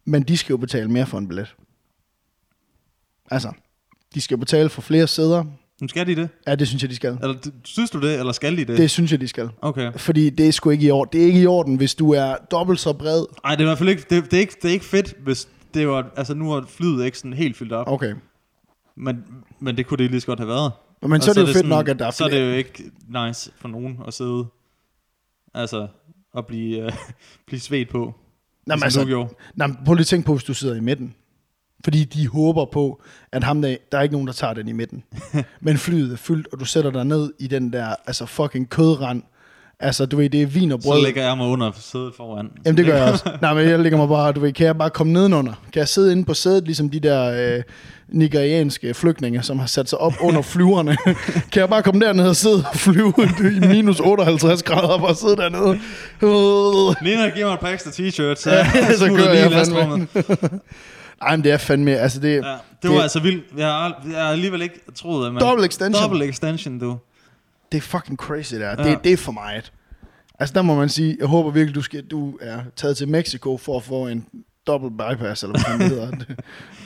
[0.04, 1.54] Men de skal jo betale mere for en billet.
[3.30, 3.52] Altså,
[4.14, 5.44] de skal jo betale for flere sæder.
[5.80, 6.28] Nu skal de det?
[6.46, 7.18] Ja, det synes jeg, de skal.
[7.22, 8.78] Eller synes du det, eller skal de det?
[8.78, 9.48] Det synes jeg, de skal.
[9.62, 9.92] Okay.
[9.96, 11.12] Fordi det er sgu ikke i orden.
[11.12, 13.24] Det er ikke i orden, hvis du er dobbelt så bred.
[13.44, 15.14] Nej, det er i hvert fald ikke, det, det, er ikke, det er ikke fedt,
[15.24, 18.14] hvis det var, altså nu er flyet ikke sådan helt fyldt op, Okay.
[18.96, 19.24] men,
[19.60, 20.72] men det kunne det lige så godt have været.
[21.08, 22.40] Men Og så er det jo fedt sådan- nok, at der er Så er det
[22.40, 22.90] jo ikke
[23.26, 24.46] nice for nogen at sidde,
[25.54, 25.88] altså,
[26.36, 26.92] at blive, øh,
[27.46, 27.98] blive svedt på.
[27.98, 28.12] Nå,
[28.66, 29.34] men ligesom altså, du gjorde.
[29.54, 31.14] nej, men prøv lige at tænke på, hvis du sidder i midten.
[31.84, 34.72] Fordi de håber på, at ham der, der er ikke nogen, der tager den i
[34.72, 35.04] midten.
[35.60, 39.22] Men flyet er fyldt, og du sætter dig ned i den der altså fucking kødrand.
[39.80, 40.98] Altså, du ved, det er vin og brød.
[41.00, 42.50] Så lægger jeg mig under sædet foran.
[42.66, 43.30] Jamen, det gør jeg også.
[43.42, 45.52] Nej, men jeg ligger mig bare, du ved, kan jeg bare komme nedenunder?
[45.72, 47.62] Kan jeg sidde inde på sædet, ligesom de der øh,
[48.08, 50.96] nigerianske flygtninge, som har sat sig op under flyverne?
[51.52, 53.12] kan jeg bare komme derned og sidde og flyve
[53.56, 55.78] i minus 58 grader og bare sidde dernede?
[57.02, 58.34] Lena, giv mig et par ekstra t-shirts.
[58.42, 60.08] Så, Ja, så kører jeg lastrummet.
[61.22, 63.44] Ej, men det er fandme, altså det Ja, det var Det- altså vildt.
[63.56, 65.42] Jeg har, jeg har alligevel ikke troet, at man...
[65.42, 66.02] double extension.
[66.10, 66.96] Double extension, du.
[67.74, 68.68] Det er fucking crazy, der.
[68.70, 68.90] Ja.
[68.90, 69.72] Det, det er for meget.
[70.38, 73.56] Altså, der må man sige, jeg håber virkelig, du, skal, du er taget til Mexico
[73.56, 74.26] for at få en
[74.66, 76.10] double bypass, eller hvad det hedder.
[76.16, 76.26] En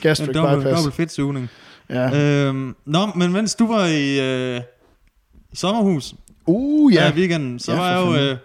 [0.01, 0.81] Gastric double, bypass.
[0.83, 1.49] double fedtsugning.
[1.89, 2.45] Ja.
[2.47, 4.19] Øhm, nå, men mens du var i,
[4.55, 4.61] øh,
[5.51, 6.15] i sommerhus
[6.47, 7.03] Uh, ja.
[7.03, 7.11] ja.
[7.11, 8.11] i weekenden, så Ja, var jeg jo...
[8.13, 8.29] fanden.
[8.29, 8.37] Øh,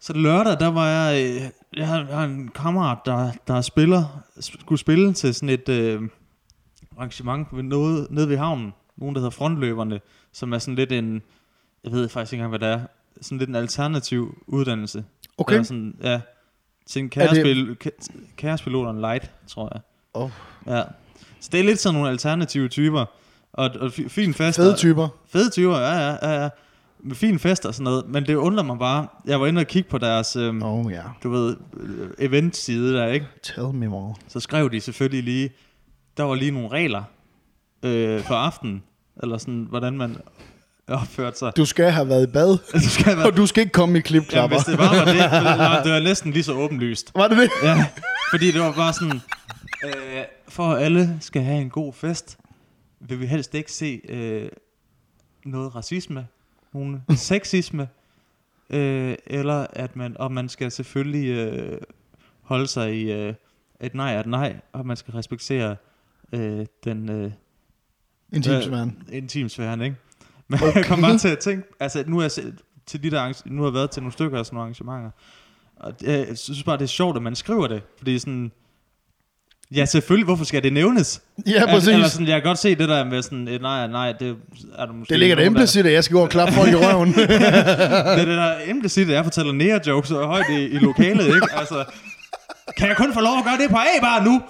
[0.00, 1.24] så lørdag, der var jeg...
[1.24, 1.42] Øh,
[1.76, 6.02] jeg, har, jeg har en kammerat, der, der spiller, skulle spille til sådan et øh,
[6.96, 8.72] arrangement ved noget, nede ved havnen.
[8.96, 10.00] Nogen, der hedder Frontløberne,
[10.32, 11.22] som er sådan lidt en...
[11.84, 12.86] Jeg ved faktisk ikke engang, hvad det er.
[13.20, 15.04] Sådan lidt en alternativ uddannelse.
[15.38, 15.54] Okay.
[15.54, 16.20] Der er sådan, ja,
[16.86, 19.80] til en Er det- light, tror jeg.
[20.14, 20.30] Oh.
[20.66, 20.82] Ja.
[21.40, 23.04] Så det er lidt sådan nogle alternative typer.
[23.52, 24.62] Og, og fi- fin fester.
[24.62, 25.08] Fede typer.
[25.28, 26.48] Fede typer, ja, ja, ja, ja.
[26.98, 28.08] Med fin fest og sådan noget.
[28.08, 29.06] Men det undrer mig bare.
[29.26, 30.92] Jeg var inde og kigge på deres, øhm, oh.
[30.92, 31.02] Ja.
[31.22, 33.26] du ved, øh, event-side der, ikke?
[33.42, 34.14] Tell me more.
[34.28, 35.50] Så skrev de selvfølgelig lige,
[36.16, 37.02] der var lige nogle regler
[37.82, 38.82] øh, for aftenen.
[39.22, 40.16] Eller sådan, hvordan man
[40.88, 41.52] opførte sig.
[41.56, 43.98] Du skal have været i bad, Du skal være, og du skal ikke komme i
[43.98, 44.56] ja, klipklapper.
[44.56, 47.12] hvis det bare var det, for- det var næsten lige så åbenlyst.
[47.14, 47.50] Var det det?
[47.62, 47.86] Ja,
[48.30, 49.20] fordi det var bare sådan,
[49.84, 52.38] øh, for at alle skal have en god fest,
[53.00, 54.48] vil vi helst ikke se øh,
[55.44, 56.26] noget racisme,
[56.72, 57.88] nogen sexisme,
[58.70, 61.78] øh, eller at man, og man skal selvfølgelig øh,
[62.42, 63.34] holde sig i øh,
[63.80, 65.76] et nej er et nej, og man skal respektere
[66.32, 67.30] øh, den øh,
[68.32, 69.02] Intimsværen.
[69.12, 69.96] intimsfæren, ikke?
[70.48, 70.74] Men okay.
[70.74, 72.52] jeg kom bare til at tænke, altså nu er jeg selv,
[72.86, 75.10] til de der, nu har jeg været til nogle stykker af sådan nogle arrangementer,
[75.76, 78.52] og jeg synes bare, det er sjovt, at man skriver det, fordi sådan,
[79.74, 80.24] Ja, selvfølgelig.
[80.24, 81.22] Hvorfor skal det nævnes?
[81.46, 81.88] Ja, præcis.
[81.88, 84.36] Eller sådan, jeg kan godt se det der med sådan, et nej, nej, det
[84.78, 86.74] er der måske Det ligger der implicit, at jeg skal gå og klappe folk i
[86.74, 87.12] røven.
[87.14, 91.48] Det er det der implicit, at jeg fortæller nære-jokes højt i, i lokalet, ikke?
[91.52, 91.84] Altså,
[92.76, 94.42] kan jeg kun få lov at gøre det på A-bar nu?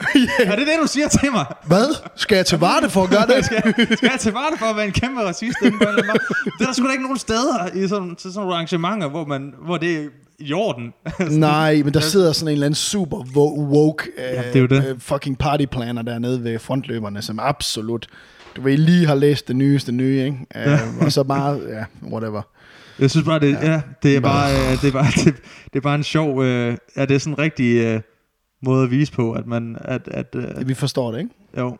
[0.45, 1.45] Er det det, du siger til mig?
[1.67, 1.87] Hvad?
[2.17, 3.45] Skal jeg til Varde for at gøre det?
[3.49, 3.63] Skal,
[3.97, 5.57] skal jeg til Varde for at være en kæmpe racist?
[5.63, 9.25] Det er der sgu da ikke nogen steder i sådan, til sådan nogle arrangementer, hvor,
[9.25, 10.93] man, hvor det er i orden.
[11.31, 14.87] Nej, men der sidder sådan en eller anden super wo- woke Ja, det er det.
[14.89, 18.07] øh, fucking partyplaner dernede ved frontløberne, som absolut,
[18.57, 20.39] du ved, lige har læst det nyeste nye, ikke?
[20.99, 22.43] Uh, og så bare, ja, whatever.
[22.99, 23.71] Jeg synes bare, det, ja.
[23.73, 25.35] Ja, det, er, bare, øh, det, er, bare, det,
[25.73, 26.43] det er bare en sjov...
[26.45, 28.01] Øh, ja, det er sådan en rigtig øh,
[28.63, 29.77] måde at vise på, at man...
[29.81, 31.31] At, at, øh, Vi forstår det, ikke?
[31.59, 31.79] jo,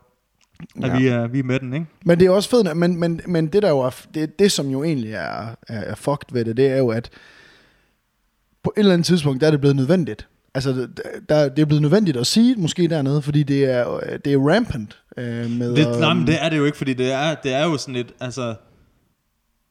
[0.83, 0.99] at Ja.
[0.99, 1.87] vi, er, vi er med den, ikke?
[2.05, 4.69] Men det er også fedt, men, men, men det der jo er, det, det som
[4.69, 7.11] jo egentlig er, er, er fucked ved det, det er jo, at
[8.63, 10.27] på et eller andet tidspunkt, der er det blevet nødvendigt.
[10.55, 10.87] Altså, der-
[11.29, 14.99] der, det er blevet nødvendigt at sige måske dernede, fordi det er, det er rampant
[15.17, 15.77] øh, med...
[15.77, 17.77] Det, at- nej, men det er det jo ikke, fordi det er, det er jo
[17.77, 18.55] sådan et, altså,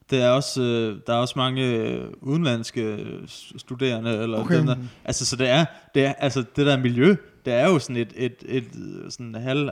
[0.10, 3.22] det er også, øh, der er også mange øh, udenlandske øh,
[3.58, 4.58] studerende, eller Okay.
[4.60, 7.80] den der, altså, så det er, det er, altså, det der miljø, det er jo
[7.80, 9.70] sådan et, et, et, øh, sådan halv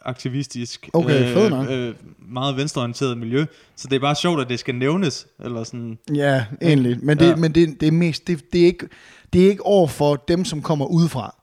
[0.00, 1.70] aktivistisk, Okay, nok.
[1.70, 3.46] øh, meget venstreorienteret miljø,
[3.76, 6.98] så det er bare sjovt, at det skal nævnes, eller sådan, Ja, egentlig.
[7.04, 7.36] Men det, ja.
[7.36, 8.88] men det, det er mest, det, det, er ikke,
[9.32, 11.34] det er ikke over for dem, som kommer udefra.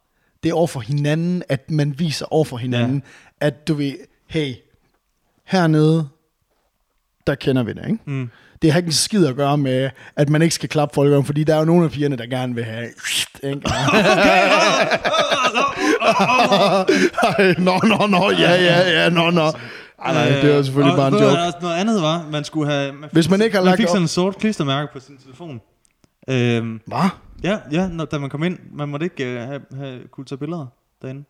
[0.44, 3.04] Det er over for hinanden, at man viser over for hinanden,
[3.42, 3.48] ja.
[3.48, 3.94] at du ved,
[4.28, 4.54] hey,
[5.46, 6.08] hernede,
[7.28, 8.00] der kender vi det, ikke?
[8.06, 8.30] mm.
[8.62, 11.26] Det har ikke en skid at gøre med, at man ikke skal klappe folk om,
[11.26, 12.88] fordi der er jo nogle af pigerne, der gerne vil have...
[13.44, 13.62] Ikke?
[17.58, 19.42] Nå, nå, nå, ja, ja, ja, nå, nå.
[20.06, 21.26] Ej, nej, det er jo selvfølgelig og bare en joke.
[21.26, 23.78] der- Noget andet var, man skulle have, man fik, Hvis man ikke har man lagt
[23.78, 25.62] fik op- sådan en sort klistermærke på sin telefon.
[26.30, 27.10] Øhm, Hvad?
[27.44, 30.38] Ja, ja, når, da man kom ind, man måtte ikke uh, have, have, kunne tage
[30.40, 30.66] billeder
[31.02, 31.24] derinde.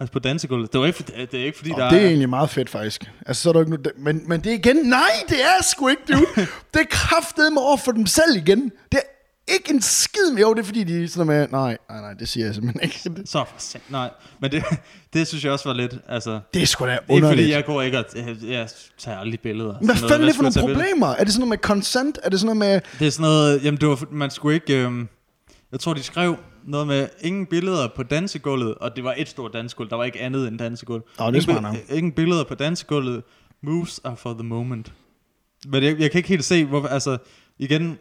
[0.00, 0.72] Altså på dansegulvet.
[0.72, 3.10] Det, var ikke, det er ikke fordi, Og der det er egentlig meget fedt, faktisk.
[3.26, 5.88] Altså, så er der ikke noget, men, men det er igen, nej, det er sgu
[5.88, 6.26] ikke, dude.
[6.74, 8.72] det er kraftedeme over for dem selv igen.
[8.92, 9.00] Det
[9.48, 12.00] er ikke en skid med, jo, det er fordi, de er sådan med, nej, nej,
[12.00, 13.00] nej, det siger jeg simpelthen ikke.
[13.26, 14.10] Så for sent, nej.
[14.40, 14.64] Men det,
[15.12, 16.40] det synes jeg også var lidt, altså...
[16.54, 17.40] Det er sgu da Ikke underligt.
[17.40, 18.04] fordi jeg går ikke og...
[18.14, 19.74] Jeg, jeg tager aldrig billeder.
[19.80, 21.06] Hvad fanden er det for nogle problemer?
[21.06, 22.18] Er det sådan noget med consent?
[22.22, 22.80] Er det sådan noget med...
[22.98, 23.64] Det er sådan noget...
[23.64, 24.84] Jamen, det var, man skulle ikke...
[24.84, 25.08] Øhm,
[25.72, 29.52] jeg tror, de skrev noget med ingen billeder på dansegulvet, og det var et stort
[29.52, 29.90] dansegulv.
[29.90, 31.02] Der var ikke andet end dansegulv.
[31.18, 31.76] Nå, det er ingen, nok.
[31.90, 33.22] ingen billeder på dansegulvet.
[33.62, 34.92] Moves are for the moment.
[35.66, 36.88] Men jeg, jeg kan ikke helt se, hvorfor...
[36.88, 37.18] Altså,
[37.58, 37.98] igen,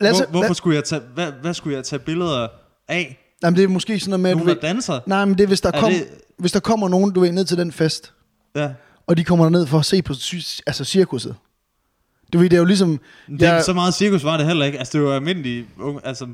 [0.00, 2.48] Lad os, Hvor, hvorfor hvad, skulle jeg tage, hvad, hvad skulle jeg tage billeder
[2.88, 3.18] af?
[3.42, 5.00] jamen, det er måske sådan noget med, at du Nogen, der danser?
[5.06, 7.32] nej, men det er, hvis der, Er kom, det- hvis der kommer nogen, du ved,
[7.32, 8.12] ned til den fest,
[8.56, 8.70] Ja.
[9.06, 10.12] og de kommer ned for at se på
[10.66, 11.36] altså, cirkuset.
[12.32, 13.00] Du ved, det er jo ligesom...
[13.28, 14.78] Det, jeg- Så meget cirkus var det heller ikke.
[14.78, 16.28] Altså, det var almindelige unge, altså,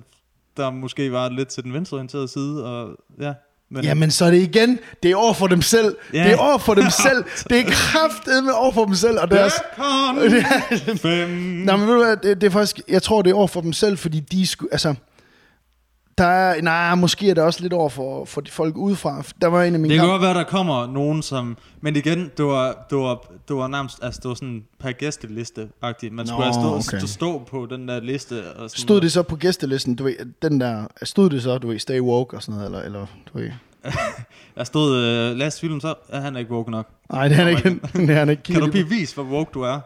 [0.56, 3.32] der måske var lidt til den venstreorienterede side, og ja.
[3.70, 5.96] Men, Jamen, så er det igen, det er over for dem selv.
[6.12, 6.24] Ja.
[6.24, 7.24] Det er over for dem selv.
[7.50, 9.52] Det er kraftedeme over for dem selv, og deres...
[11.02, 13.60] Bacon, men ved du hvad, det, det er faktisk, jeg tror, det er over for
[13.60, 14.94] dem selv, fordi de skulle, altså,
[16.22, 19.22] der er, nej, måske er det også lidt over for, for de folk udefra.
[19.40, 21.56] Der var en af mine Det kan godt være, der kommer nogen, som...
[21.80, 23.98] Men igen, det var, det var, det var nærmest...
[24.02, 26.12] Altså, det var sådan per gæsteliste-agtigt.
[26.12, 27.06] Man Nå, skulle have stå, okay.
[27.06, 28.34] stå, på den der liste.
[28.34, 31.68] Og sådan Stod det så på gæstelisten, du ved, den der, stod det så, du
[31.68, 33.50] ved, stay woke og sådan noget, eller, eller du ved.
[34.56, 36.88] Der stod uh, Lars Willem, så er han ikke woke nok.
[37.12, 37.80] Nej, det er han ikke.
[38.06, 38.42] det er han ikke.
[38.42, 39.80] Kan du bevise, hvor woke du er?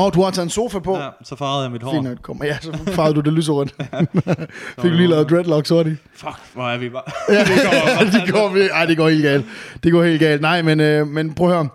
[0.00, 0.96] Oh, du har taget en sofa på.
[0.96, 1.92] Ja, så farvede jeg mit hår.
[1.92, 2.42] Fint kom.
[2.44, 3.74] Ja, så farvede du det lyserødt.
[4.82, 5.96] Fik lige lavet dreadlocks hurtigt.
[6.14, 7.02] Fuck, hvor er vi bare...
[7.34, 9.46] Ja, det går, det går, ej, det går helt galt.
[9.82, 10.40] Det går helt galt.
[10.40, 11.68] Nej, men, øh, men prøv at høre.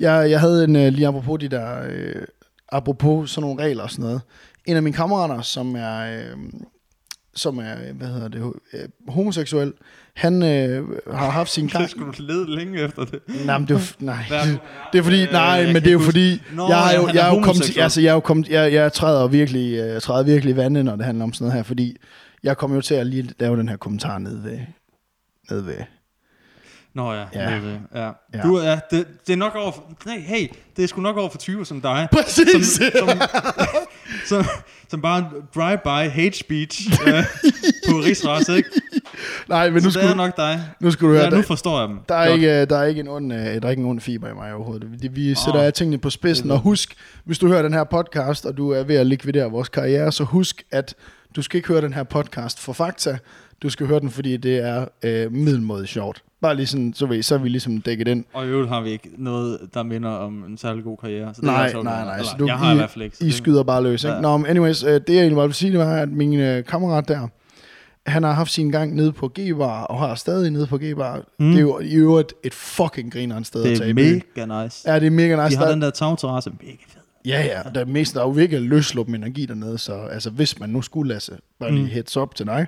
[0.00, 2.22] Jeg, jeg havde en, øh, lige apropos de der, øh,
[2.72, 4.20] apropos sådan nogle regler og sådan noget.
[4.66, 6.36] En af mine kammerater, som er, øh,
[7.34, 9.72] som er, hvad hedder det, øh, homoseksuel,
[10.14, 11.90] han øh, har haft sin gang.
[11.90, 13.20] skulle du lede længe efter det.
[13.46, 14.24] Nej, men det er, nej.
[14.92, 17.08] Det er fordi, Øh, nej, jeg men det er jo fordi, Nå, jeg har jo,
[17.14, 20.02] jeg er jo kommet, altså jeg er jo kommet, jeg, jeg træder virkelig, øh, jeg
[20.02, 21.96] træder virkelig vandet, når det handler om sådan noget her, fordi
[22.42, 24.58] jeg kommer jo til at lige lave den her kommentar ned ved,
[25.50, 25.74] ned ved,
[26.94, 27.50] Nå ja, Ja.
[27.50, 27.56] ja.
[27.56, 28.10] Det, ja.
[28.34, 28.42] Ja.
[28.42, 31.30] Du, ja det, det er nok over for, nej, hey, det er sgu nok over
[31.30, 32.08] for 20 som dig.
[32.12, 32.66] Præcis.
[32.68, 33.08] Som, som,
[34.28, 34.44] som,
[34.88, 37.24] som bare drive-by hate speech øh,
[37.88, 38.68] på rigsret, ikke?
[39.48, 40.60] Nej, men nu Så det skal, er du, nok dig.
[40.80, 41.98] nu skal du høre, Ja, nu forstår jeg dem.
[42.08, 42.36] der, er Godt.
[42.40, 44.54] ikke, der, er ikke en ond, øh, der er ikke en ond fiber i mig
[44.54, 45.16] overhovedet.
[45.16, 45.72] Vi, sætter Åh.
[45.72, 48.96] tingene på spidsen, og husk, hvis du hører den her podcast, og du er ved
[48.96, 50.94] at likvidere vores karriere, så husk, at
[51.36, 53.18] du skal ikke høre den her podcast for fakta,
[53.62, 56.22] du skal høre den, fordi det er øh, middelmådigt sjovt.
[56.42, 58.24] Bare lige sådan, så, ved, så er vi ligesom dækket ind.
[58.32, 61.34] Og i øvrigt har vi ikke noget, der minder om en særlig god karriere.
[61.34, 61.90] Så det er Nej, også okay.
[61.90, 62.14] nej, nej.
[62.16, 63.16] Eller, Så du, jeg har I, i hvert fald ikke.
[63.20, 64.04] I det- skyder bare løs.
[64.04, 64.14] Ikke?
[64.14, 64.20] Ja.
[64.20, 66.64] Nå, men anyways, øh, det jeg egentlig bare vil sige, det var, at min øh,
[66.64, 67.28] kammerat der,
[68.06, 71.22] Han har haft sin gang nede på G-bar, og har stadig nede på G-bar.
[71.38, 71.46] Mm.
[71.50, 74.22] Det er jo i øvrigt et fucking grineren sted at Det tage er i byen.
[74.36, 74.90] mega nice.
[74.92, 75.54] Ja, det er mega nice.
[75.54, 77.00] De har Der- den der tagterrasse, mega fed.
[77.26, 77.70] Ja, ja.
[77.74, 80.82] Der er, mest, der er jo virkelig løsluppen energi dernede, så altså, hvis man nu
[80.82, 81.88] skulle sig, bare lige Mm.
[81.90, 82.66] heads up til dig,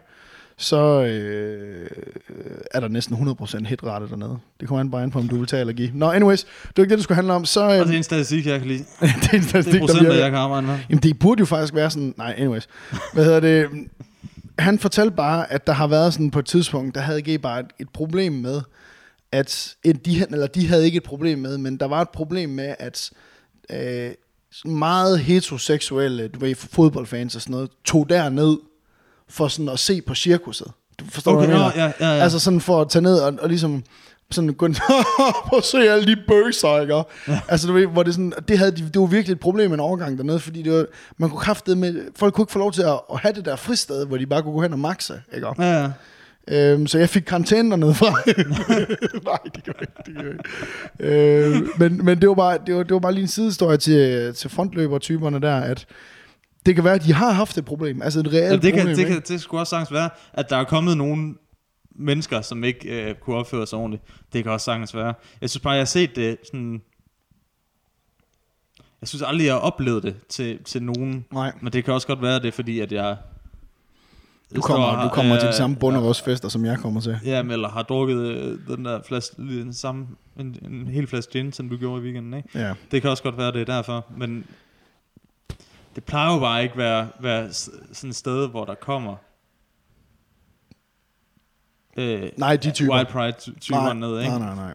[0.56, 1.86] så øh,
[2.70, 4.38] er der næsten 100% hitrate dernede.
[4.60, 5.90] Det kommer an bare an på, om du vil tage eller give.
[5.94, 7.44] Nå, anyways, det var ikke det, det skulle handle om.
[7.44, 8.78] Så, øh, Og det er en statistik, jeg kan lide.
[9.00, 10.22] det er en Det statistik, er der procenter, virker.
[10.22, 10.78] jeg kan arbejde med.
[10.90, 12.14] Jamen, det burde jo faktisk være sådan...
[12.18, 12.68] Nej, anyways.
[13.12, 13.68] Hvad hedder det?
[14.58, 17.60] Han fortalte bare, at der har været sådan på et tidspunkt, der havde G bare
[17.60, 18.60] et, et problem med,
[19.32, 22.50] at et, de, eller de havde ikke et problem med, men der var et problem
[22.50, 23.10] med, at
[23.70, 24.10] øh,
[24.64, 28.56] meget heteroseksuelle, du ved, fodboldfans og sådan noget, tog derned
[29.28, 30.72] for sådan at se på cirkuset.
[30.98, 31.86] Du forstår, Okay, hvad jeg mener?
[32.00, 32.22] ja, ja, ja.
[32.22, 33.84] Altså sådan for at tage ned og, og ligesom
[34.32, 34.56] sådan ind,
[35.46, 36.94] prøv at se alle de bøser, ikke?
[37.28, 37.40] Ja.
[37.48, 39.76] Altså, du ved, hvor det sådan, det, havde, de- det var virkelig et problem med
[39.76, 40.84] en overgang dernede, fordi det var,
[41.18, 43.56] man kunne kraftede med, folk kunne ikke få lov til at, at have det der
[43.56, 45.46] fristed, hvor de bare kunne gå hen og maxe, ikke?
[45.58, 45.90] Ja, ja.
[46.48, 48.06] Øhm, så jeg fik karantæne dernede fra.
[49.30, 49.92] Nej, det gør ikke.
[50.06, 51.46] Det gør ikke.
[51.56, 54.34] øhm, men men det, var bare, det, var, det var bare lige en sidehistorie til,
[54.34, 55.86] til frontløbertyperne der, at
[56.66, 58.02] det kan være, at de har haft et problem.
[58.02, 58.86] Altså et reelt Ja, det, kan, problem.
[58.96, 59.12] det, ikke?
[59.12, 61.34] kan, det skulle også sagtens være, at der er kommet nogle
[61.94, 64.02] mennesker, som ikke øh, kunne opføre sig ordentligt.
[64.32, 65.14] Det kan også sagtens være.
[65.40, 66.82] Jeg synes bare, jeg har set det sådan...
[69.00, 71.24] Jeg synes aldrig, jeg har oplevet det til, til nogen.
[71.32, 71.52] Nej.
[71.60, 73.16] Men det kan også godt være, at det fordi, at jeg...
[74.54, 77.18] Du kommer, du kommer til de samme Ja, bunderødsfester, som jeg kommer til.
[77.24, 80.06] Ja, eller har drukket øh, den der flaske, den samme,
[80.38, 82.48] en, en hel flaske gin, som du gjorde i weekenden, ikke?
[82.54, 82.74] Ja.
[82.90, 84.44] Det kan også godt være, det er derfor, men
[85.94, 89.16] det plejer jo bare ikke være, være s- sådan et sted, hvor der kommer
[91.96, 92.94] øh, Nej, de typer.
[92.94, 94.30] White Pride-typer ned, ikke?
[94.30, 94.74] nej, nej, nej.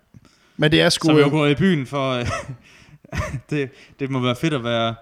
[0.57, 1.05] Men det er sgu...
[1.07, 2.11] Som jo øh, går i byen for...
[2.11, 2.25] øh,
[3.49, 4.95] det, det må være fedt at være,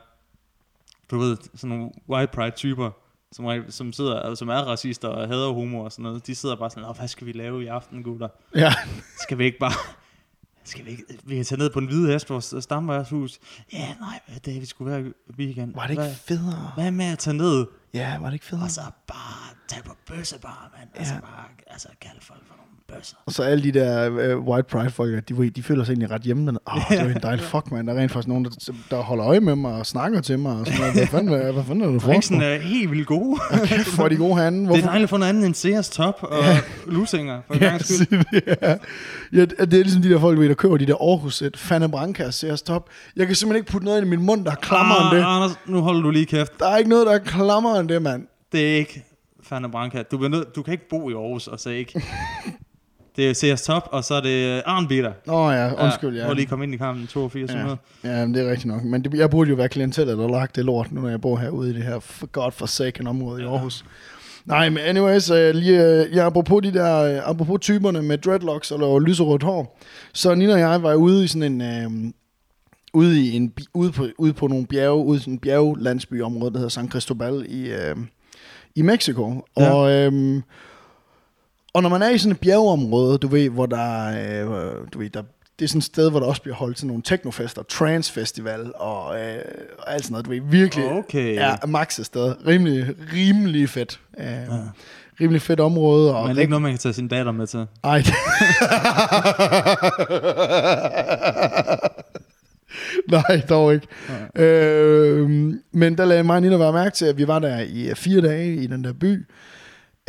[1.12, 2.91] du ved, sådan nogle White Pride-typer,
[3.32, 6.28] som, som, sidder, altså, som er racister og hader homo og sådan noget.
[6.28, 8.28] De sidder bare sådan, "Nå, hvad skal vi lave i aften, gutter?
[8.56, 8.73] Ja,
[9.21, 9.71] Skal vi ikke bare...
[10.63, 11.04] Skal vi ikke...
[11.23, 13.39] Vi kan tage ned på en hvide hest på vores stamværshus.
[13.73, 15.73] Ja, nej, det vi skulle være weekend.
[15.75, 16.71] var det ikke hvad, federe?
[16.75, 17.65] hvad med at tage ned?
[17.95, 18.63] Ja, var det ikke federe?
[18.65, 20.89] Og så bare tage på bøssebar, mand.
[20.95, 20.99] Ja.
[20.99, 21.19] Altså Ja.
[21.19, 23.15] bare altså, kalde folk for nogle bøsser.
[23.25, 26.21] Og så alle de der uh, white pride folk, de, de føler sig egentlig ret
[26.21, 26.51] hjemme.
[26.67, 27.88] Åh, oh, det er en dejlig fuck, man.
[27.88, 28.51] Der er rent faktisk nogen, der,
[28.91, 30.51] der holder øje med mig og snakker til mig.
[30.60, 30.93] Og sådan noget.
[30.93, 32.08] Hvad fanden, hvad, hvad fanden er du for?
[32.08, 33.39] Drinksene er helt vildt gode.
[34.05, 34.60] Er de gode herinde.
[34.60, 34.88] Det er Hvorfor?
[34.88, 36.60] dejligt at få noget andet end Sears Top og ja.
[36.88, 38.23] lusinger, for en Ja, gang skyld.
[38.62, 38.75] ja.
[39.34, 42.31] ja, det er ligesom de der folk, der køber de der Aarhus et Fanny Branca
[42.31, 42.89] Sears Top.
[43.15, 45.23] Jeg kan simpelthen ikke putte noget ind i min mund, der er klammer end det.
[45.23, 46.60] Ah, Anders, nu holder du lige kæft.
[46.60, 48.28] Der er ikke noget, der er klammer end det, mand.
[48.52, 49.06] Det er ikke
[49.43, 50.04] Fanta Branca.
[50.04, 52.02] Du, bliver nødt, du kan ikke bo i Aarhus og så ikke...
[53.15, 55.12] Det er Sears Top, og så er det Arnbitter.
[55.26, 56.15] Nå ja, undskyld.
[56.15, 57.60] Ja, Ja, må lige komme ind i kampen 82 ja.
[57.60, 57.76] ja.
[58.04, 58.84] ja men det er rigtigt nok.
[58.84, 61.38] Men det, jeg burde jo være klientellet, der lagt det lort, nu når jeg bor
[61.38, 63.86] herude i det her for god forsaken område i Aarhus.
[64.45, 68.71] Nej, men anyways, uh, lige, uh, ja, apropos de der, uh, apropos typerne med dreadlocks
[68.71, 69.80] eller lyserødt hår,
[70.13, 72.12] så Nina og jeg var ude i sådan en, uh,
[72.95, 76.58] ude i en, ude på, ude på nogle bjerge, ude i sådan en bjerglandsbyområde, der
[76.58, 78.01] hedder San Cristobal i, uh,
[78.75, 79.45] i Mexico.
[79.58, 79.71] Ja.
[79.71, 80.43] Og, um,
[81.73, 85.10] og når man er i sådan et bjergeområde, du ved, hvor der, øh, du ved,
[85.10, 85.21] der,
[85.60, 88.71] det er sådan et sted, hvor der også bliver holdt sådan nogle technofester, trance festival
[88.75, 89.41] og, øh,
[89.79, 91.36] og alt sådan noget, du ved, virkelig Okay.
[91.36, 92.36] ja, max et sted.
[92.47, 93.99] Rimelig, rimelig fedt.
[94.17, 94.41] Øh, ja.
[95.21, 96.15] Rimelig fedt område.
[96.15, 97.67] Og Men det er ikke noget, man kan tage sin datter med til.
[97.84, 98.03] ej.
[103.11, 103.87] Nej, dog ikke.
[104.35, 105.29] Øh,
[105.71, 107.95] men der lagde mig og Nina bare mærke til, at vi var der i øh,
[107.95, 109.25] fire dage i den der by.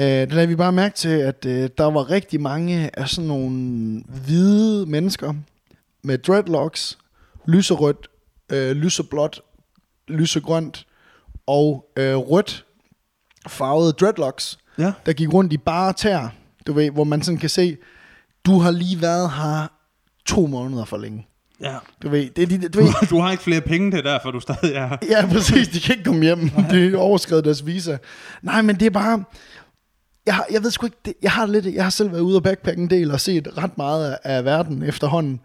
[0.00, 3.28] Øh, der lagde vi bare mærke til, at øh, der var rigtig mange af sådan
[3.28, 5.35] nogle hvide mennesker
[6.02, 6.98] med dreadlocks,
[7.46, 8.09] lyserødt,
[8.52, 9.40] øh, lyseblåt,
[10.09, 10.87] lysegrønt
[11.46, 12.64] og øh, rødt
[13.48, 14.92] farvede dreadlocks, Ja.
[15.06, 16.35] der gik rundt i bare tær,
[16.66, 17.76] du ved, hvor man sådan kan se,
[18.46, 19.66] du har lige været her
[20.26, 21.26] to måneder for længe.
[21.61, 21.77] Ja.
[22.03, 24.31] Du ved, det er de, du Du, ved, du har ikke flere penge til derfor,
[24.31, 24.97] du stadig er.
[25.09, 25.69] Ja, præcis.
[25.69, 26.49] De kan ikke komme hjem.
[26.71, 27.97] Det er overskrevet deres visa.
[28.42, 29.25] Nej, men det er bare...
[30.27, 30.97] Jeg, har- jeg ved sgu ikke...
[31.05, 31.66] Det, jeg har lidt...
[31.66, 34.45] Jeg har selv været ude og backpacke en del og set ret meget af, af
[34.45, 35.40] verden efterhånden.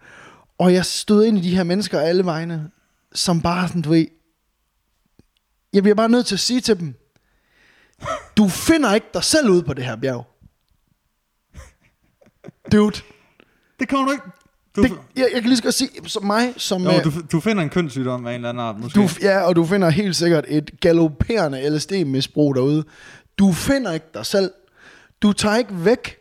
[0.58, 2.70] Og jeg stod ind i de her mennesker alle vegne,
[3.14, 4.06] som bare sådan, du ved...
[5.72, 6.94] Jeg bliver bare nødt til at sige til dem,
[8.36, 10.26] du finder ikke dig selv ud på det her bjerg.
[12.72, 13.00] Dude.
[13.80, 14.24] Det kommer du ikke.
[14.76, 16.82] Du, Det, jeg, jeg kan lige så godt sige, som mig, som...
[16.82, 19.00] jo, øh, du, du finder en kønssygdom af en eller anden art, måske.
[19.00, 22.84] Du, ja, og du finder helt sikkert et galopperende LSD-misbrug derude.
[23.38, 24.50] Du finder ikke dig selv.
[25.22, 26.16] Du tager ikke væk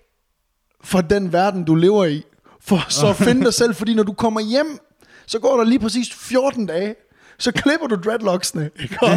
[0.84, 2.24] fra den verden, du lever i,
[2.62, 3.76] for så at finde dig selv.
[3.76, 4.78] Fordi når du kommer hjem,
[5.26, 6.96] så går der lige præcis 14 dage,
[7.42, 8.98] så klipper du dreadlocksene, ikke?
[9.06, 9.10] Og,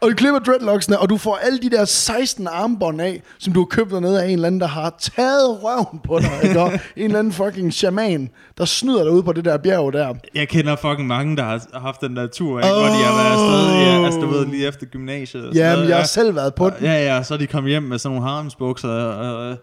[0.00, 3.60] og du klipper dreadlocksene, og du får alle de der 16 armbånd af, som du
[3.60, 6.60] har købt dernede af en eller anden, der har taget røven på dig, ikke?
[6.60, 10.14] Og en eller anden fucking shaman, der snyder dig ud på det der bjerg der.
[10.34, 12.72] Jeg kender fucking mange, der har haft den der tur, ikke?
[12.72, 12.78] Oh.
[12.78, 15.48] hvor de har været afsted, ja, altså du ved, lige efter gymnasiet.
[15.48, 16.76] og Ja, men jeg har selv været på den.
[16.82, 19.56] Ja, ja, så er de kommet hjem med sådan nogle harmsbukser og, og,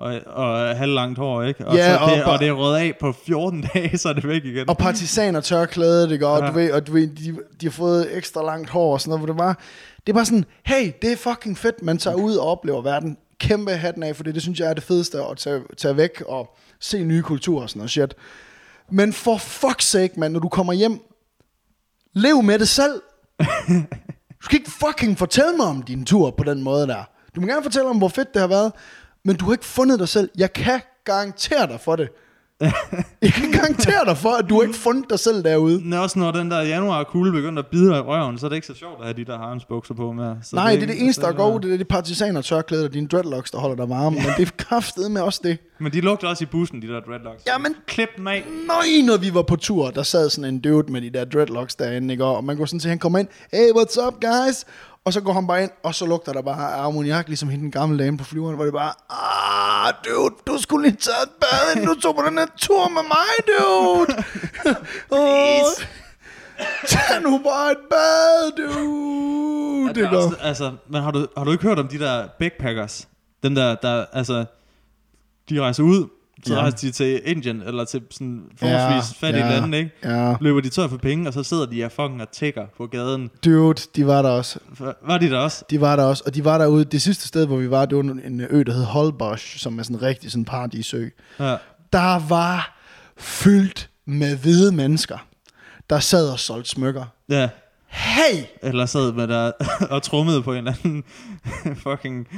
[0.00, 1.66] og, og halvlangt hår, ikke?
[1.66, 4.12] Og, Ja, så det, og- og, det er rødt af på 14 dage, så er
[4.12, 4.68] det væk igen.
[4.68, 6.48] Og partisaner tørklæde, det godt, Ja.
[6.48, 9.20] du ved, og du ved, de, de har fået ekstra langt hår og sådan noget,
[9.20, 9.58] hvor det var,
[10.06, 13.16] det er bare sådan, hey, det er fucking fedt, man tager ud og oplever verden.
[13.40, 16.22] Kæmpe hatten af, for det, det synes jeg er det fedeste at tage, tage væk
[16.28, 18.14] og se nye kulturer og sådan noget shit.
[18.90, 21.00] Men for fuck's sake, man, når du kommer hjem,
[22.14, 23.00] lev med det selv.
[24.40, 27.04] Du skal ikke fucking fortælle mig om din tur på den måde der.
[27.36, 28.72] Du må gerne fortælle om, hvor fedt det har været,
[29.24, 30.30] men du har ikke fundet dig selv.
[30.38, 32.08] Jeg kan garantere dig for det.
[33.22, 35.80] Jeg kan garantere dig for, at du ikke fundet dig selv derude.
[35.84, 38.56] Men også når den der januar kugle begynder at bide i røven, så er det
[38.56, 40.36] ikke så sjovt at have de der harmsbukser på med.
[40.42, 42.40] Så Nej, det er ikke- det eneste, der er så- gode, det er det partisaner
[42.42, 44.16] tørklæder og dine dreadlocks, der holder dig varme.
[44.16, 45.58] Men det er kraftet med også det.
[45.80, 47.42] Men de lugter også i bussen, de der dreadlocks.
[47.46, 48.44] Jamen- Klip dem af.
[48.66, 51.74] Nøj, når vi var på tur, der sad sådan en dude med de der dreadlocks
[51.74, 52.24] derinde, ikke?
[52.24, 54.64] Og man går sådan til, han kommer ind, hey, what's up, guys?
[55.04, 57.70] Og så går han bare ind, og så lugter der bare ammoniak, ligesom hende den
[57.70, 61.74] gamle dame på flyveren, hvor det bare, ah, dude, du skulle lige tage et bad,
[61.76, 64.22] inden du tog på den her tur med mig, dude.
[65.10, 65.86] Please.
[66.88, 69.94] Tag nu bare et bad, dude.
[69.94, 73.08] Det er også, altså, men har du, har du ikke hørt om de der backpackers?
[73.42, 74.44] Dem der, der altså,
[75.48, 76.08] de rejser ud,
[76.46, 76.60] så Ja.
[76.60, 79.90] rejser de til Indien, eller til sådan forholdsvis ja, fattige ja, lande, ikke?
[80.04, 80.34] Ja.
[80.40, 83.30] Løber de tør for penge, og så sidder de her fucking og tigger på gaden.
[83.44, 84.58] Dude, de var der også.
[85.06, 85.64] Var de der også?
[85.70, 86.84] De var der også, og de var derude.
[86.84, 89.82] Det sidste sted, hvor vi var, det var en ø, der hed Holbox, som er
[89.82, 91.08] sådan en rigtig sådan paradisø.
[91.40, 91.56] Ja.
[91.92, 92.78] Der var
[93.16, 95.18] fyldt med hvide mennesker,
[95.90, 97.04] der sad og solgte smykker.
[97.28, 97.48] ja.
[97.92, 98.44] Hey!
[98.62, 99.52] Eller sad med der
[99.90, 101.04] og trummede på en eller anden
[101.86, 102.28] fucking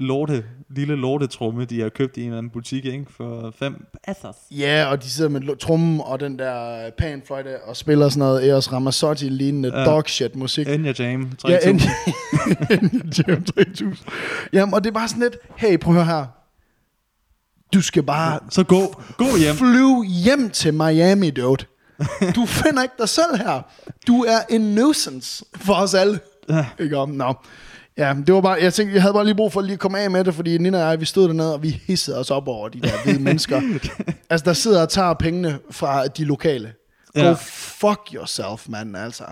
[0.00, 3.06] lorte, lille lortetrumme, de har købt i en eller anden butik, ikke?
[3.16, 4.34] For fem pesos.
[4.50, 8.72] Ja, og de sidder med trummen og den der panfløjte og spiller sådan noget Eros
[8.72, 9.84] Ramazzotti-lignende Ja.
[9.84, 10.68] dog shit musik.
[10.68, 11.48] Enya Jam, 3000.
[11.50, 11.90] Ja, Enya
[13.28, 13.96] Jam 3000.
[14.52, 16.26] Jamen, og det er bare sådan lidt, hey, prøv at høre her.
[17.74, 19.54] Du skal bare Så gå, gå hjem.
[19.56, 21.64] flyve hjem til Miami, dude.
[22.36, 23.62] Du finder ikke dig selv her.
[24.06, 26.20] Du er en nuisance for os alle.
[26.48, 26.66] Ja.
[26.80, 27.08] Ikke om?
[27.10, 27.34] Nå.
[27.98, 29.98] Ja, det var bare, jeg tænkte, jeg havde bare lige brug for lige at komme
[30.00, 32.48] af med det, fordi Nina og jeg, vi stod dernede, og vi hissede os op
[32.48, 33.78] over de der hvide mennesker.
[34.30, 36.74] Altså, der sidder og tager pengene fra de lokale.
[37.14, 37.32] Go Ja.
[37.38, 39.24] fuck yourself, mand, altså.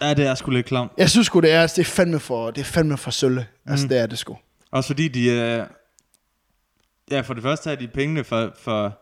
[0.00, 0.90] Ja, det er sgu lidt klam.
[0.98, 3.46] Jeg synes sgu, det er, det er fandme for, det er fandme for sølle.
[3.66, 3.88] Altså, mm.
[3.88, 4.36] det er det sgu.
[4.70, 5.66] Også fordi de er...
[7.10, 8.98] Ja, for det første tager de pengene for, for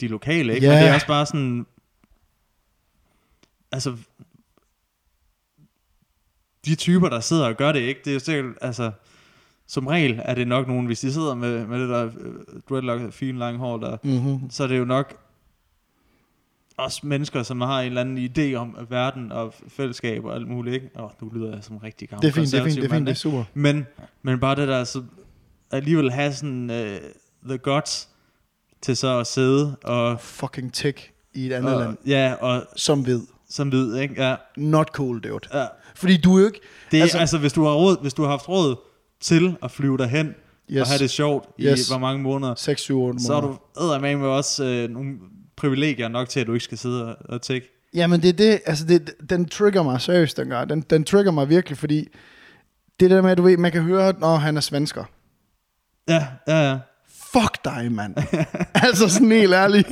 [0.00, 0.66] de lokale, ikke?
[0.66, 0.72] Ja.
[0.72, 1.66] Men det er også bare sådan...
[3.72, 3.96] Altså...
[6.66, 8.00] De typer, der sidder og gør det, ikke?
[8.04, 8.90] Det er jo sikkert, altså...
[9.66, 12.34] Som regel er det nok nogen, hvis de sidder med, med det der øh,
[12.68, 14.50] dreadlock, fine lange hår der, Mm-hmm.
[14.50, 15.16] så er det jo nok
[16.76, 20.74] også mennesker, som har en eller anden idé om verden og fællesskab og alt muligt,
[20.74, 20.90] ikke?
[21.00, 22.88] Åh, nu lyder jeg som rigtig gammel Det er fint, det er fint, det er
[22.94, 23.44] fint, det er super.
[23.54, 23.86] Men,
[24.22, 25.02] men bare det der, så
[25.70, 28.08] alligevel have sådan uh, the guts
[28.80, 31.96] til så at sidde og, Fucking tick i et andet og land.
[32.06, 33.22] ja, og Som ved.
[33.48, 34.22] som ved, ikke?
[34.28, 35.58] Ja, Not cool, dude.
[35.58, 35.66] ja.
[35.94, 36.60] Fordi du er jo ikke...
[36.90, 38.76] Det er, Altså- altså, hvis du har råd, hvis du har haft råd
[39.20, 40.34] til at flyve derhen
[40.70, 40.80] yes.
[40.80, 41.88] Og have det sjovt i Yes.
[41.88, 45.14] hvor mange måneder, 6, 7, 8 så er du eddermame med også øh, nogle
[45.56, 47.68] privilegier nok til, at du ikke skal sidde og, og tække.
[47.94, 50.64] Jamen det er det, altså det, den trigger mig seriøst den gør.
[50.64, 52.08] Den, den trigger mig virkelig, fordi
[53.00, 55.04] det der med, at du ved, man kan høre, når han er svensker.
[56.08, 56.78] Ja, ja, ja.
[57.32, 58.16] Fuck dig, mand.
[58.86, 59.88] altså sådan helt ærligt.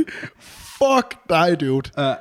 [0.78, 1.90] Fuck dig, dude.
[1.98, 2.14] Ja,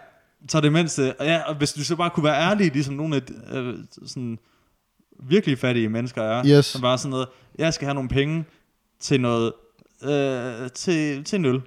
[0.47, 3.15] så det mindste, og ja, og hvis du så bare kunne være ærlig, ligesom nogle
[3.15, 3.73] af de, øh,
[4.05, 4.39] sådan
[5.23, 6.65] virkelig fattige mennesker er, Yes.
[6.65, 8.45] som bare sådan noget, jeg skal have nogle penge
[8.99, 9.53] til noget,
[10.03, 11.61] øh, til, til en øl.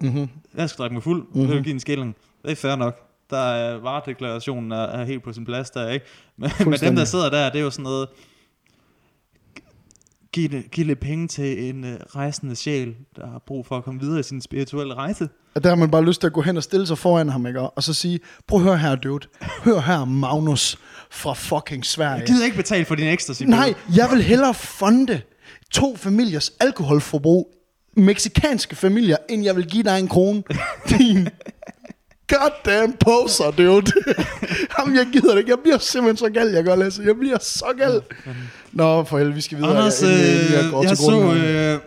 [0.00, 0.28] Mm-hmm.
[0.54, 1.40] Jeg skal drikke mig fuld, mm-hmm.
[1.40, 2.16] jeg vil give en skilling.
[2.42, 3.00] Det er fair nok.
[3.30, 6.06] Der er varedeklarationen er, er helt på sin plads der, ikke?
[6.36, 8.08] Men, men dem, der sidder der, det er jo sådan noget,
[10.40, 13.84] giv, det- giv lidt penge til en uh, rejsende sjæl, der har brug for at
[13.84, 15.28] komme videre i sin spirituelle rejse.
[15.54, 17.46] Og der har man bare lyst til at gå hen og stille sig foran ham,
[17.46, 17.60] ikke?
[17.60, 19.26] Og så sige, prøv at høre her, dude.
[19.64, 20.78] Hør her, Magnus
[21.10, 22.18] fra fucking Sverige.
[22.18, 23.42] Jeg gider ikke betale for din ecstasy.
[23.42, 25.20] Nej, jeg vil hellere fonde
[25.70, 27.54] to familiers alkoholforbrug,
[27.96, 30.42] meksikanske familier, end jeg vil give dig en krone.
[30.98, 31.28] Din
[32.28, 33.92] goddamn poser, dude.
[34.78, 35.50] Jamen, jeg gider det ikke.
[35.50, 37.02] Jeg bliver simpelthen så gal, jeg gør, Lasse.
[37.02, 38.02] Jeg bliver så gal.
[38.72, 39.70] Nå, for helvede, vi skal videre.
[39.70, 41.80] Anders, jeg øh, går jeg til grunden så øh,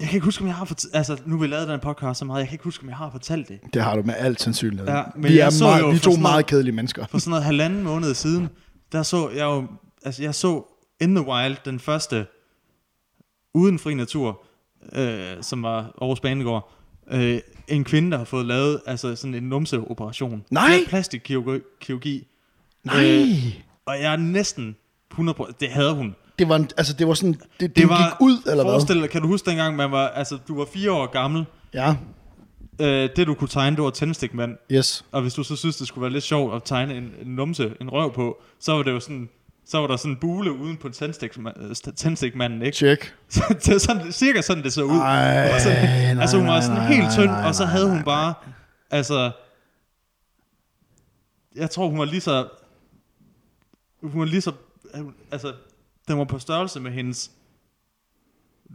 [0.00, 0.96] Jeg kan ikke huske, om jeg har fortalt...
[0.96, 3.10] Altså, nu vi lavet den podcast så meget, jeg kan ikke huske, om jeg har
[3.10, 3.60] fortalt det.
[3.74, 4.88] Det har du med alt sandsynlighed.
[4.88, 7.06] Ja, men vi jeg er meget, jo vi to meget kedelige mennesker.
[7.10, 8.48] For sådan noget halvanden måned siden,
[8.92, 9.66] der så jeg jo...
[10.04, 12.26] Altså, jeg så In the Wild, den første
[13.54, 14.44] uden fri natur,
[14.92, 16.72] øh, som var Aarhus Banegård.
[17.10, 20.44] Øh, en kvinde, der har fået lavet altså sådan en numseoperation.
[20.50, 20.76] Nej!
[20.80, 22.26] Det Plastikkirurgi.
[22.84, 23.04] Nej!
[23.04, 23.28] Øh,
[23.86, 24.76] og jeg er næsten
[25.14, 25.52] 100%...
[25.60, 26.14] Det havde hun.
[26.38, 28.72] Det var, en, altså, det var sådan, Det det var, gik ud, eller hvad?
[28.72, 31.44] Forestil dig, kan du huske dengang, man var, altså, du var fire år gammel.
[31.74, 31.94] Ja,
[32.80, 34.56] Øh, det du kunne tegne, det var tændstikmand.
[34.72, 35.04] yes.
[35.12, 37.72] Og hvis du så synes, det skulle være lidt sjovt at tegne en, en numse,
[37.80, 39.28] en røv på, så var det jo sådan,
[39.68, 42.76] så var der sådan en bule uden på tændstikmanden, tændstikmanden ikke?
[42.76, 43.14] Check.
[43.28, 44.98] Så det er sådan, cirka sådan, det så ud.
[44.98, 47.62] Ej, var sådan, nej, altså hun var sådan nej, helt nej, tynd, nej, og så
[47.62, 48.34] nej, havde hun nej, bare,
[48.90, 49.30] altså,
[51.56, 52.48] jeg tror hun var lige så,
[54.02, 54.52] hun var lige så,
[55.30, 55.52] altså,
[56.08, 57.30] den var på størrelse med hendes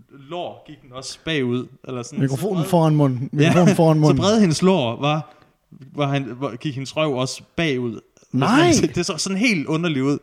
[0.09, 2.19] lår, gik den også bagud, eller sådan.
[2.19, 3.29] Mikrofonen så foran munden.
[3.31, 4.17] Mikrofonen foran så munden.
[4.17, 5.33] bred hendes lår var,
[5.71, 7.99] var han, var, gik hendes røv også bagud.
[8.31, 8.71] Nej!
[8.81, 10.19] Det, det så sådan helt underligt ud.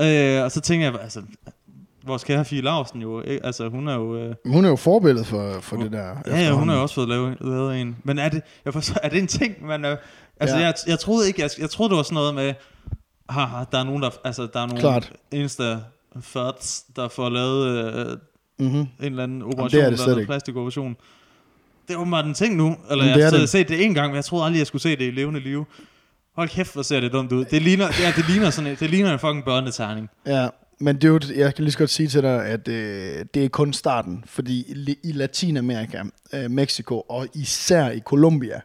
[0.00, 1.22] Øh, og så tænker jeg, altså,
[2.06, 3.46] vores kære Fie Larsen jo, ikke?
[3.46, 4.16] altså hun er jo...
[4.18, 6.14] Øh, Hun er jo forbilledet for, for det der.
[6.26, 7.96] ja, ja, hun har jo også fået lavet, lavet en.
[8.04, 9.96] Men er det, jeg forstår, er det en ting, man er...
[10.40, 10.62] Altså, Ja.
[10.64, 12.54] jeg, jeg troede ikke, jeg, jeg troede, det var sådan noget med,
[13.28, 15.12] haha, der er nogen, der, altså, der er nogle Klart.
[15.32, 15.78] eneste
[16.20, 18.16] førts, der får lavet øh,
[18.58, 18.74] Mhm.
[18.76, 20.26] en eller anden det operation, er det der er ikke.
[20.26, 20.96] plastikoperation.
[21.88, 22.76] Det er åbenbart en ting nu.
[22.90, 23.48] Eller Men jeg det har det.
[23.48, 25.66] set det en gang, men jeg troede aldrig, jeg skulle se det i levende liv.
[26.36, 27.44] Hold kæft, hvor ser det dumt ud.
[27.44, 30.08] Det ligner, ja, det ligner, sådan, det ligner en fucking børnetegning.
[30.26, 33.48] Ja, men dude, jeg kan lige så godt sige til dig, at øh, det er
[33.48, 34.24] kun starten.
[34.26, 38.60] Fordi i, i Latinamerika, øh, Mexico og især i Colombia,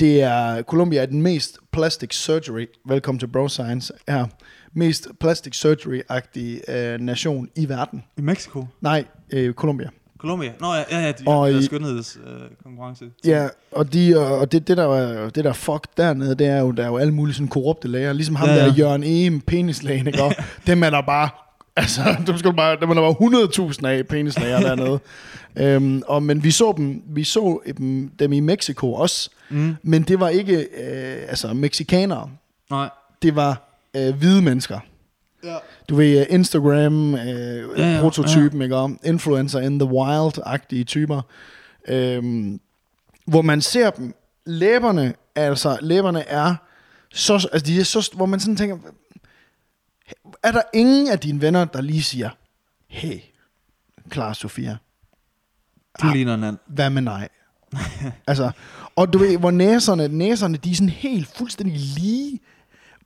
[0.00, 4.26] det er, Colombia er den mest plastic surgery, velkommen til Bro Science her,
[4.72, 8.04] mest plastic surgery-agtige øh, nation i verden.
[8.18, 8.66] I Mexico?
[8.80, 9.88] Nej, øh, Colombia.
[10.22, 10.52] Colombia?
[10.60, 13.04] Nå ja, ja, ja de Og i, skønhedskonkurrence.
[13.04, 13.10] Øh.
[13.30, 16.70] Ja, og, de, og det, det, der, er- det der fuck dernede, det er jo,
[16.70, 18.12] der er jo alle mulige sådan korrupte læger.
[18.12, 20.22] Ligesom ham Ja, ja, der Jørgen Ehm, penislægen, ikke?
[20.22, 20.32] Og
[20.66, 21.28] dem er der bare,
[21.76, 24.98] altså, dem skal du bare, dem er der bare 100.000 af penislæger dernede.
[25.56, 29.74] øhm, og, men vi så dem, vi så dem, dem i Mexico også, Mm.
[29.82, 32.30] men det var ikke, øh, altså, mexikanere.
[32.70, 32.88] Nej.
[33.22, 34.78] Det var øh, hvide mennesker.
[35.44, 35.56] Ja.
[35.88, 37.20] Du ved, øh, Instagram, øh,
[37.78, 38.86] ja, ja, prototypen, ja.
[38.86, 38.98] ikke?
[39.08, 41.22] Influencer in the wild-agtige typer.
[41.88, 42.60] Øhm,
[43.26, 44.14] hvor man ser dem,
[44.46, 46.54] læberne, altså læberne er
[47.12, 48.78] så, altså de er så, hvor man sådan tænker,
[50.42, 52.30] er der ingen af dine venner, der lige siger,
[52.88, 53.18] hey,
[54.10, 54.76] klar Sofia,
[56.02, 56.60] Du ligner en anden.
[56.66, 57.28] hvad med nej?
[58.26, 58.50] altså,
[58.96, 62.40] og du ved, hvor næserne, næserne, de er sådan helt fuldstændig lige,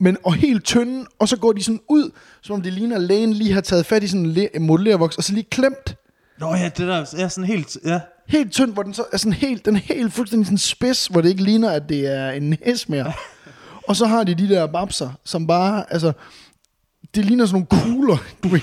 [0.01, 2.11] men og helt tynde, og så går de sådan ud,
[2.43, 5.17] som om det ligner, at lægen lige har taget fat i sådan en le- modellervoks,
[5.17, 5.97] og så lige klemt,
[6.39, 7.77] Nå ja, det der er sådan helt...
[7.85, 8.01] Ja.
[8.29, 11.21] helt tynd, hvor den så er sådan helt, den er helt fuldstændig sådan spids, hvor
[11.21, 13.13] det ikke ligner, at det er en næs mere.
[13.89, 16.13] og så har de de der babser, som bare, altså,
[17.15, 18.61] det ligner sådan nogle kugler, du ved.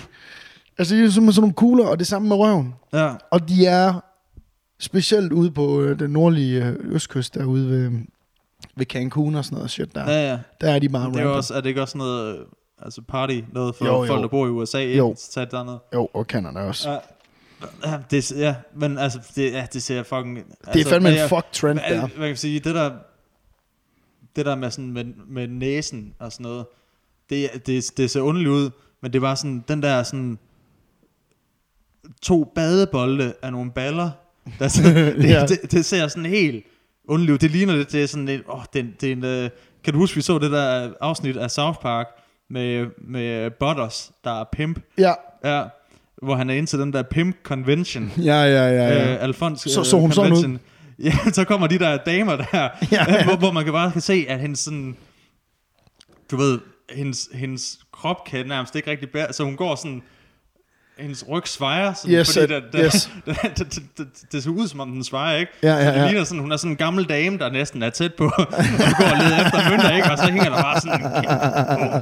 [0.77, 2.73] Altså, det er som sådan nogle kugler, og det samme med røven.
[2.93, 3.13] ja.
[3.31, 3.93] Og de er
[4.79, 7.91] specielt ude på øh, den nordlige øh, østkyst, derude ved,
[8.75, 10.11] ved Cancun og sådan noget shit der.
[10.11, 10.39] Ja, ja.
[10.61, 11.27] Der er de bare Det er, rampant.
[11.27, 12.39] også, er det ikke også noget...
[12.39, 12.45] øh,
[12.85, 14.97] Altså party, noget for Jo, jo, folk, der bor i USA, ikke?
[14.97, 15.15] Jo.
[15.31, 15.77] Tag derned.
[15.93, 16.91] Jo, og Canada også.
[16.91, 16.97] Ja.
[17.85, 20.35] Ja, det, ja, men altså, det, ja, det ser fucking...
[20.35, 22.01] Det er altså, fandme en fuck trend der.
[22.17, 22.91] Man kan sige, det der,
[24.35, 26.65] det der med, sådan, med, med næsen og sådan noget,
[27.29, 28.69] det, det, det ser underligt ud,
[29.01, 30.39] men det var sådan, den der sådan,
[32.21, 34.09] to badebolde af nogle baller,
[34.59, 35.45] der, sådan, det, ja.
[35.45, 36.65] det, det, ser sådan helt
[37.07, 37.37] underligt ud.
[37.37, 39.49] Det ligner lidt, det er sådan et, åh, det, det er en, øh,
[39.83, 42.07] kan du huske, vi så det der afsnit af South Park,
[42.49, 45.13] med, med Butters, der er pimp, Ja,
[45.45, 45.63] Ja,
[46.21, 48.11] hvor han er ind til den der pimp convention.
[48.17, 48.87] ja, ja, ja.
[48.87, 49.13] ja.
[49.13, 50.59] Øh, Alfons Så- øh, så hun sådan convention.
[51.03, 52.45] Ja, så kommer de der damer der,
[52.91, 53.23] ja, ja.
[53.25, 54.97] Hvor, hvor man kan bare kan se, at hendes sådan,
[56.31, 56.59] du ved,
[56.95, 60.01] hendes, hendes krop kan nærmest ikke rigtig bære, så hun går sådan,
[60.99, 63.11] hendes ryg svejer, sådan, Yes, fordi der, der, yes.
[63.25, 65.51] det, det, det, det, det ser ud som om den svejer, ikke?
[65.63, 66.05] Ja, ja, Så det ja.
[66.07, 68.47] ligner sådan, hun er sådan en gammel dame, der næsten er tæt på, og
[68.97, 70.11] går og leder efter mønter, ikke?
[70.11, 72.01] Og så hænger der bare sådan, oh,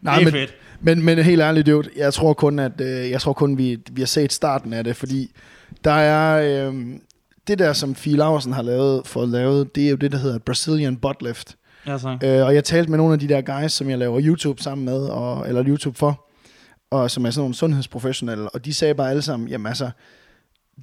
[0.00, 0.54] Nej, det er men, fedt.
[0.80, 4.00] Men, men helt ærligt, dude, jeg tror kun, at øh, jeg tror kun, vi, vi
[4.00, 5.30] har set starten af det, fordi
[5.84, 6.74] der er øh,
[7.46, 10.38] det der, som Fie Laversen har lavet, for lavet, det er jo det, der hedder
[10.38, 11.56] Brazilian Butt Lift.
[11.86, 12.18] Ja, så.
[12.22, 14.84] Øh, og jeg talte med nogle af de der guys, som jeg laver YouTube sammen
[14.84, 16.26] med, og, eller YouTube for,
[16.90, 19.90] og som er sådan nogle sundhedsprofessionelle, og de sagde bare alle sammen, jamen altså,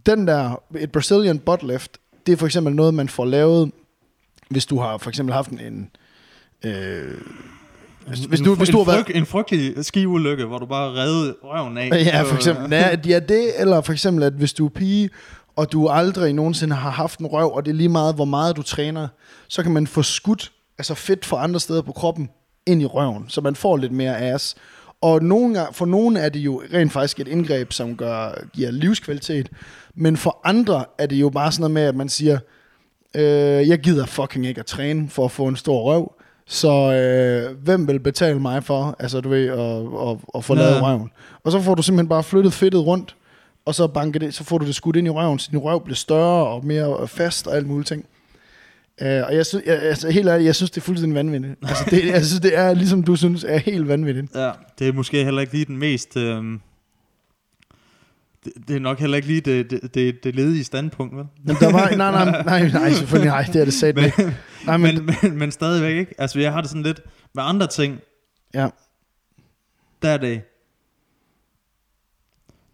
[0.06, 3.72] den der, et Brazilian butt lift, det er for eksempel noget, man får lavet,
[4.50, 5.90] hvis du har for eksempel haft en, en
[6.64, 7.22] øh,
[8.08, 9.06] Hvis, hvis en, du, hvis du har en, været...
[9.06, 11.90] fryg, en frygtelig skiulykke, hvor du bare redde røven af.
[11.92, 12.72] Ja, for Så, eksempel.
[12.72, 15.10] Ja, ja, det, eller for eksempel, at hvis du er pige,
[15.56, 18.58] og du aldrig nogensinde har haft en røv, og det er lige meget, hvor meget
[18.58, 19.08] du træner,
[19.48, 22.30] så kan man få skudt altså fedt fra andre steder på kroppen
[22.66, 24.56] ind i røven, så man får lidt mere ass.
[25.02, 29.50] Og nogle for nogle er det jo rent faktisk et indgreb, som gør, giver livskvalitet,
[29.96, 32.38] men for andre er det jo bare sådan noget med, at man siger,
[33.16, 36.14] øh, jeg gider fucking ikke at træne for at få en stor røv,
[36.48, 40.62] så øh, hvem vil betale mig for, altså du ved, at, at, at få Ja.
[40.62, 41.10] lavet røven?
[41.44, 43.16] Og så får du simpelthen bare flyttet fedtet rundt,
[43.66, 45.84] og så, banker det, så får du det skudt ind i røven, så din røv
[45.84, 48.06] bliver større og mere fast og alt muligt ting.
[49.02, 51.54] Uh, og jeg synes, jeg, altså, helt ærligt, jeg synes, det er fuldstændig vanvittigt.
[51.70, 54.36] Altså, det, jeg synes, det er ligesom du synes, er helt vanvittigt.
[54.36, 56.18] Ja, det er måske heller ikke lige den mest...
[56.18, 56.62] Øhm,
[58.46, 61.26] det, det er nok heller ikke lige det, det, det, det ledige standpunkt, vel?
[61.44, 64.12] Men der var, nej, nej, nej, nej, selvfølgelig, nej, det er det sat Men.
[64.66, 66.14] Nej, men, men, men, men stadigvæk ikke.
[66.18, 67.02] Altså, jeg har det sådan lidt
[67.36, 68.00] med andre ting,
[68.54, 68.70] ja,
[70.02, 70.42] der er det...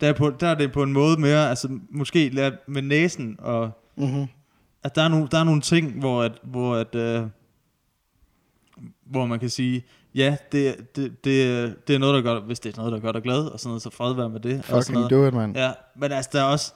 [0.01, 3.71] Der er, på, der er det på en måde mere, altså måske med næsen, og
[3.97, 4.27] mm-hmm.
[4.83, 7.23] At der er, nogle, der er nogle ting, hvor, at, hvor, at, øh,
[9.05, 12.73] hvor man kan sige, ja, det, det, det, det er noget, der gør, hvis det
[12.73, 14.57] er noget, der gør dig glad, og sådan noget, så fred være med det.
[14.59, 15.11] og sådan fucking noget.
[15.11, 15.55] do it, man.
[15.55, 16.73] Ja, men altså, der er også,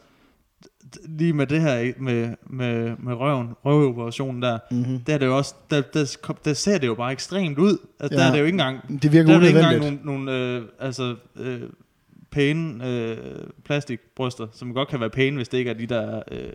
[1.06, 5.00] lige med det her, med, med, med røven, røveoperationen der, Mm-hmm.
[5.00, 7.78] der er det jo også, der, der, der ser det jo bare ekstremt ud.
[8.00, 8.22] Altså, Ja.
[8.24, 10.32] Der er det jo ikke engang, Det virker der er det ikke engang nogle, nogle
[10.58, 11.62] øh, altså, øh,
[12.32, 13.18] pæne øh,
[13.64, 16.54] plastikbryster, som godt kan være pæne, hvis det ikke er de der øh,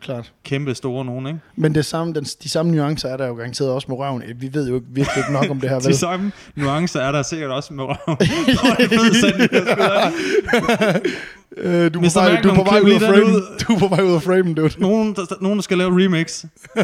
[0.00, 0.32] Klart.
[0.44, 1.38] kæmpe store nogen, ikke?
[1.56, 4.22] Men det samme, den, de samme nuancer er der jo garanteret også med røven.
[4.36, 5.84] Vi ved jo ikke, virkelig ikke nok om det her, vel?
[5.84, 8.18] De samme nuancer er der sikkert også med røven.
[11.56, 12.08] Øh, du, er Mr.
[12.14, 13.24] på vej, du er på Magnum, vej ud af frame.
[13.26, 13.42] ud.
[13.68, 14.80] Du er på vej ud af frame, dude.
[14.80, 16.44] nogen, der, nogen, der skal lave remix.
[16.76, 16.82] uh,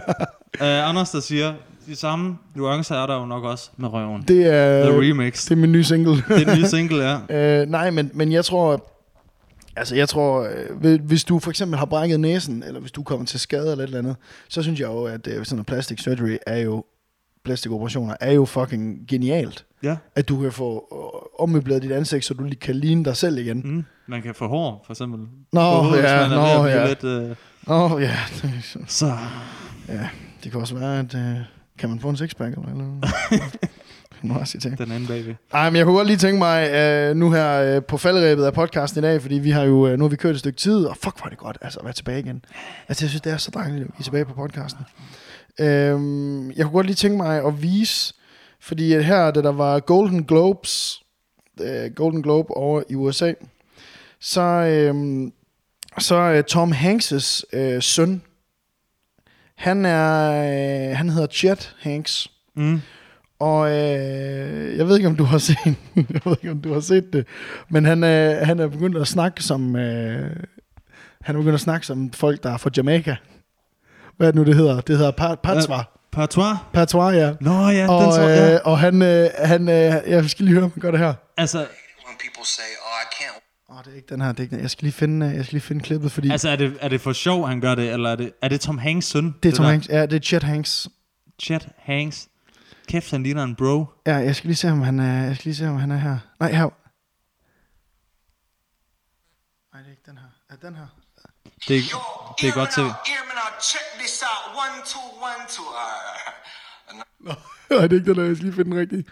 [0.61, 1.53] Anders, der siger,
[1.87, 4.25] de samme nuancer er der jo nok også med røven.
[4.29, 5.45] Det er, The remix.
[5.45, 6.17] det er min nye single.
[6.29, 7.61] Det er den nye single, ja.
[7.62, 8.87] Øh, nej, men, men jeg tror,
[9.77, 10.49] altså jeg tror,
[10.83, 13.85] øh, hvis- du for eksempel har brækket næsen, eller hvis du kommer til skade eller
[13.85, 14.16] et eller andet,
[14.49, 16.85] så synes jeg jo, at øh, sådan noget plastic surgery er jo,
[17.45, 19.64] plastikoperationer er jo fucking genialt.
[19.83, 19.97] Ja.
[20.14, 23.39] At du kan få øh, ommøbleret dit ansigt, så du lige kan ligne dig selv
[23.39, 23.62] igen.
[23.64, 23.85] Mm.
[24.07, 25.20] Man kan få hår, for eksempel.
[25.53, 26.87] Nå, hovedet, ja, nå, ja.
[26.89, 27.05] Lidt.
[27.68, 28.16] Åh, oh, ja.
[28.87, 29.12] Så
[29.89, 30.09] ja.
[30.45, 31.14] Det kan også være, at...
[31.14, 31.37] Øh,
[31.79, 33.01] kan man få en sixpack eller
[34.29, 34.55] noget?
[34.55, 35.35] Nu har jeg den anden bagved.
[35.53, 38.53] Ej, men jeg kunne godt lige tænke mig, øh, nu her øh, på faldrebet af
[38.55, 40.85] podcasten i dag, fordi vi har jo, øh, nu har vi kørt et stykke tid,
[40.85, 42.45] og fuck, er det godt, altså at være tilbage igen.
[42.89, 44.85] Altså, jeg synes, det er så dejligt, at vi er tilbage på podcasten.
[45.61, 48.14] Øhm, jeg kunne godt lige tænke mig at vise,
[48.61, 51.03] fordi at her, da der var Golden Globes,
[51.61, 53.33] øh, Golden Globe over i USA,
[54.20, 54.95] så, øh,
[55.99, 58.22] så øh, Tom Hanks' øh, søn,
[59.57, 60.31] han er,
[60.91, 62.81] øh, han hedder Chet Hanks, Mm.
[63.39, 65.57] Og øh, jeg ved ikke, om du har set,
[65.97, 67.26] jeg ved ikke, om du har set det,
[67.68, 70.37] men han, øh, han er begyndt at snakke som, øh,
[71.20, 73.16] han er begyndt at snakke som folk, der er fra Jamaica.
[74.16, 74.80] Hvad er det nu, det hedder?
[74.80, 75.84] Det hedder pa- patois.
[76.12, 76.57] Patois?
[76.72, 77.34] Patois, ja.
[77.41, 78.55] Nå ja, den Og, så, ja.
[78.55, 81.14] øh, og han, øh, han øh, jeg skal lige høre, om han gør det her.
[81.37, 84.39] Altså, when people say, "Oh, I can't Åh, oh, det er ikke den her, det
[84.39, 84.62] er ikke den.
[84.62, 86.89] Jeg skal lige finde, øh, jeg skal lige finde klippet, fordi altså er, det, er
[86.89, 89.34] det for sjov, han gør det, eller er det, er det Tom Hanks søn?
[89.43, 89.70] det er Tom der?
[89.70, 89.89] Hanks.
[89.89, 90.89] Ja, det er Chet Hanks.
[91.43, 92.28] Chet Hanks.
[92.89, 93.84] Kæft, han ligner en bro.
[94.07, 95.97] Ja, jeg skal lige se, om han er, jeg skal lige se, om han er
[95.97, 96.18] her.
[96.41, 96.68] Nej, her.
[99.72, 100.28] Nej, det er ikke den her.
[100.51, 100.87] Er den her?
[101.68, 101.99] Det, Yo,
[102.41, 102.82] det er godt til.
[102.82, 104.45] now, Hear me now, check this out.
[104.64, 105.64] One, two, one, two.
[107.28, 107.34] Uh,
[107.70, 108.24] Nej, det er ikke den her.
[108.24, 109.05] Jeg skal lige finde den rigtige.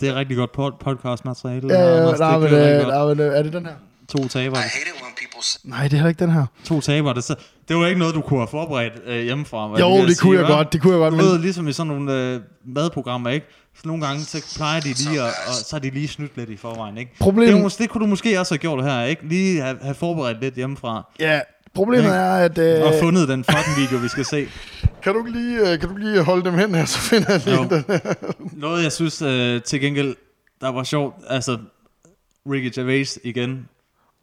[0.00, 1.68] Det er rigtig godt pod- podcast materiale.
[1.74, 2.88] Ja, ja, Anders, nej, det men, øh, godt.
[2.88, 3.76] nej, men øh, er det den her?
[4.08, 4.58] To tabere.
[4.60, 6.46] I hate it when people say, Nej, det er heller ikke den her.
[6.64, 7.14] To tabere.
[7.14, 7.34] Det, så,
[7.68, 9.68] det var ikke noget, du kunne have forberedt øh, hjemmefra.
[9.68, 10.52] hvad Jo, det sige, kunne jeg hva'?
[10.52, 13.46] godt, det kunne jeg godt, Du men- ved, ligesom i sådan nogle øh, madprogrammer, ikke?
[13.76, 16.50] Så nogle gange, så plejer de lige at, og så er de lige snydt lidt
[16.50, 17.10] i forvejen, ikke?
[17.20, 19.28] Problem- Det, det kunne du måske også have gjort her, ikke?
[19.28, 21.12] Lige have, have forberedt lidt hjemmefra.
[21.20, 21.40] Ja,
[21.74, 22.14] problemet Ja.
[22.14, 22.58] er, at...
[22.58, 24.46] Og Øh, fundet den fucking video, vi skal se.
[25.02, 27.32] kan, du ikke lige, øh, kan du ikke lige holde dem hen her, så finder
[27.32, 27.68] jeg lige Jo.
[27.68, 28.14] den her.
[28.66, 30.16] Noget, jeg synes øh, til gengæld,
[30.60, 31.58] der var sjovt, altså
[32.50, 33.68] Ricky Gervais igen.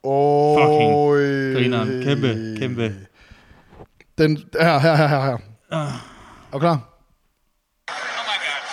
[0.04, 0.94] Oh, Fucking
[1.56, 2.04] Grineren.
[2.04, 2.30] Kæmpe,
[2.60, 3.08] kæmpe.
[4.18, 5.22] Den, her, her, her, her.
[5.22, 5.38] her.
[5.72, 5.94] Ah.
[6.52, 6.78] Er du klar?
[7.88, 8.64] Oh my God.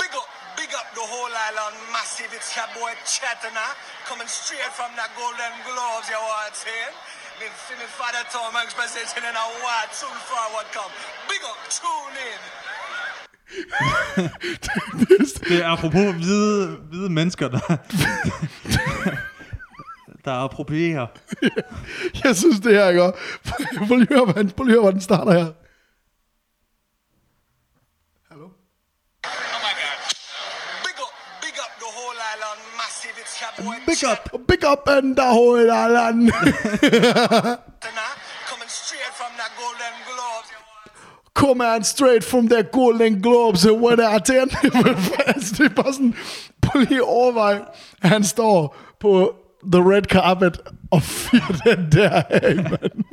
[0.00, 0.28] Big up,
[0.60, 2.32] big up the whole island massive.
[2.38, 3.68] It's your boy Chetana
[4.08, 6.94] coming straight from the Golden Globes, you want saying?
[7.40, 7.46] Me,
[7.80, 10.92] me father Tom Hanks presenting in a what soon forward come.
[11.30, 12.42] Big up, tune in.
[15.48, 17.60] Det er apropos hvide, hvide mennesker, der,
[20.24, 21.06] der approprierer.
[22.24, 23.12] Jeg synes, det her, ikke?
[23.88, 25.46] Prøv lige at høre, hvordan- prøv lige at høre, hvordan den starter her.
[28.30, 28.44] Hallo?
[28.44, 28.50] Oh
[29.66, 29.98] my God.
[30.84, 31.12] Big up,
[31.46, 31.54] big
[34.10, 34.46] up.
[34.48, 36.30] Big up and the whole island.
[38.50, 40.48] Coming straight from the Golden Globes.
[40.52, 40.90] you want.
[41.34, 44.50] Come on straight from the Golden Globes, what er det?
[45.58, 46.14] det er bare sådan,
[46.62, 47.04] prøv lige
[48.02, 49.34] at han står på
[49.72, 50.60] the red carpet
[50.90, 53.04] og fyrer den der af, mand.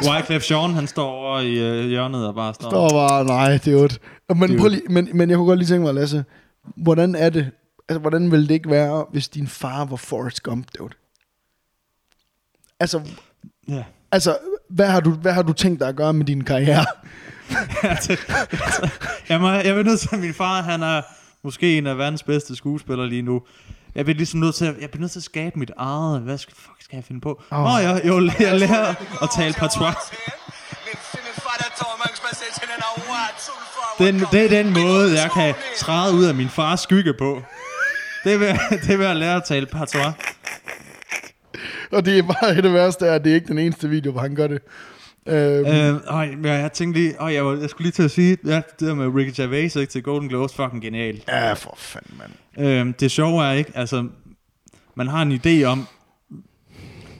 [0.10, 2.70] Wyclef Jean, han står over i øh, hjørnet og bare står.
[2.70, 3.98] Der var, nej, det er jo et.
[4.36, 6.24] Men, prøv lige, men, men jeg kunne godt lige tænke mig, Lasse,
[6.76, 7.50] hvordan er det,
[7.88, 10.94] altså, hvordan ville det ikke være, hvis din far var Forrest Gump, dude?
[12.80, 13.00] Altså,
[13.68, 13.84] Ja.
[14.12, 14.38] altså
[14.70, 16.84] hvad, har du, hvad har du tænkt dig at gøre med din karriere?
[19.28, 21.02] jeg, må, jeg vil nødt til, at min far, han er
[21.44, 23.42] måske en af verdens bedste skuespillere lige nu.
[23.94, 26.20] Jeg bliver ligesom nødt til at, jeg bliver nødt til at skabe mit eget.
[26.20, 27.42] Hvad skal, fuck skal jeg finde på?
[27.52, 27.74] Åh, oh.
[27.74, 29.94] oh, jeg, jeg, jeg lærer at tale patois.
[33.98, 37.42] Den, det er den måde, jeg kan træde ud af min fars skygge på.
[38.24, 38.54] Det er ved,
[38.86, 40.14] det er at lære at tale patois.
[41.92, 44.20] Og det er bare det værste er, at det er ikke den eneste video, hvor
[44.20, 44.62] han gør det.
[45.26, 48.38] Øhm, Øh, øj, jeg tænkte lige, øj, jeg, var, jeg skulle lige til at sige,
[48.46, 51.24] ja, det der med Ricky Gervais ikke, til Golden Globes, fucking genialt.
[51.28, 52.88] ja, for fanden, mand.
[52.88, 54.08] Øh, det sjove er ikke, altså,
[54.94, 55.86] man har en idé om,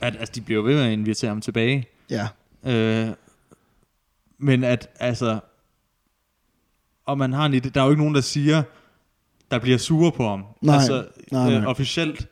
[0.01, 1.87] at altså, de bliver ved med at invitere ham tilbage.
[2.09, 2.27] Ja.
[2.65, 3.07] Øh,
[4.37, 5.39] men at, altså,
[7.05, 8.63] og man har en idé, der er jo ikke nogen, der siger,
[9.51, 10.45] der bliver sure på ham.
[10.61, 11.59] Nej, altså, nej, nej.
[11.61, 12.27] Øh, officielt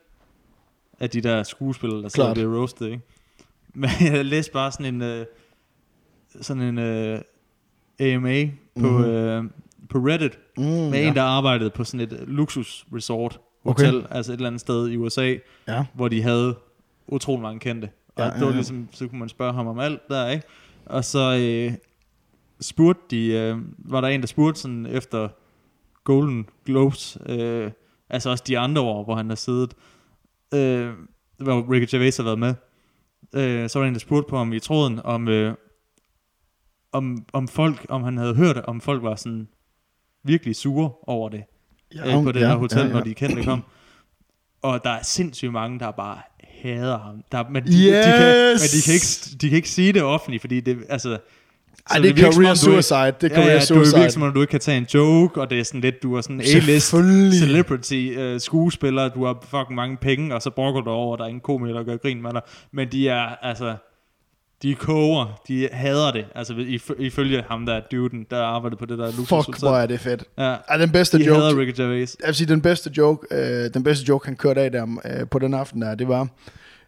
[0.99, 3.01] af de der skuespillere, der sidder bliver roasted, ikke?
[3.73, 5.25] Men jeg læste bare sådan en, øh,
[6.41, 7.19] sådan en øh,
[7.99, 8.45] AMA
[8.79, 9.03] på, Mhm.
[9.03, 9.43] øh,
[9.89, 11.07] på Reddit, Mm, med ja.
[11.07, 13.85] en, der arbejdede på sådan et luksus resort Okay.
[13.85, 15.35] hotel, altså et eller andet sted i USA,
[15.67, 15.85] Ja.
[15.93, 16.55] hvor de havde
[17.07, 17.85] utrolig mange kendte.
[17.85, 18.53] Og Ja, ja, ja, det var ja.
[18.55, 20.45] ligesom, så kunne man spørge ham om alt der, ikke?
[20.85, 21.73] Og så øh,
[22.61, 25.29] spurgte de, øh, var der en, der spurgte sådan efter
[26.03, 27.71] Golden Globes, øh,
[28.09, 29.73] altså også de andre år, hvor han har siddet,
[30.53, 30.89] øh,
[31.37, 32.53] hvor Ricky Gervais har været med,
[33.35, 35.53] øh, så var der en, der spurgte på ham i tråden, om, øh,
[36.91, 39.47] om, om folk, om han havde hørt, om folk var sådan
[40.23, 41.43] virkelig sure over det
[41.95, 42.93] Ja, øh, på det ja, her hotel, ja, ja, ja.
[42.93, 42.99] ja.
[42.99, 43.63] når de kendte kom.
[44.61, 46.17] Og der er sindssygt mange, der bare
[46.63, 47.23] hader ham.
[47.31, 48.61] Der, men, de, de, kan, Yes!
[48.61, 51.17] men de, kan ikke, de kan ikke sige det offentligt, fordi det, altså...
[51.89, 52.97] Ej, så det er career du ikke- suicide.
[53.21, 53.95] Det er ja, career ja, du suicide.
[53.99, 56.15] virker som om, du ikke kan tage en joke, og det er sådan lidt, du
[56.15, 56.89] er sådan en A-list
[57.39, 61.23] celebrity uh, skuespiller, du har fucking mange penge, og så brokker du over, at der
[61.25, 62.41] er ingen komiker, der gør grin med dig.
[62.71, 63.75] Men de er, altså,
[64.63, 66.25] de koger, de hader det.
[66.35, 69.85] Altså, if, ifølge ham der, duden, der arbejdede på det der luksus Fuck, hvor er
[69.85, 70.23] det fedt.
[70.37, 72.17] Ja, Ej, den bedste de joke, hader Ricky Gervais.
[72.19, 75.27] jeg vil sige, den bedste joke, øh, den bedste joke, han kørte af der øh,
[75.27, 76.27] på den aften der, det var,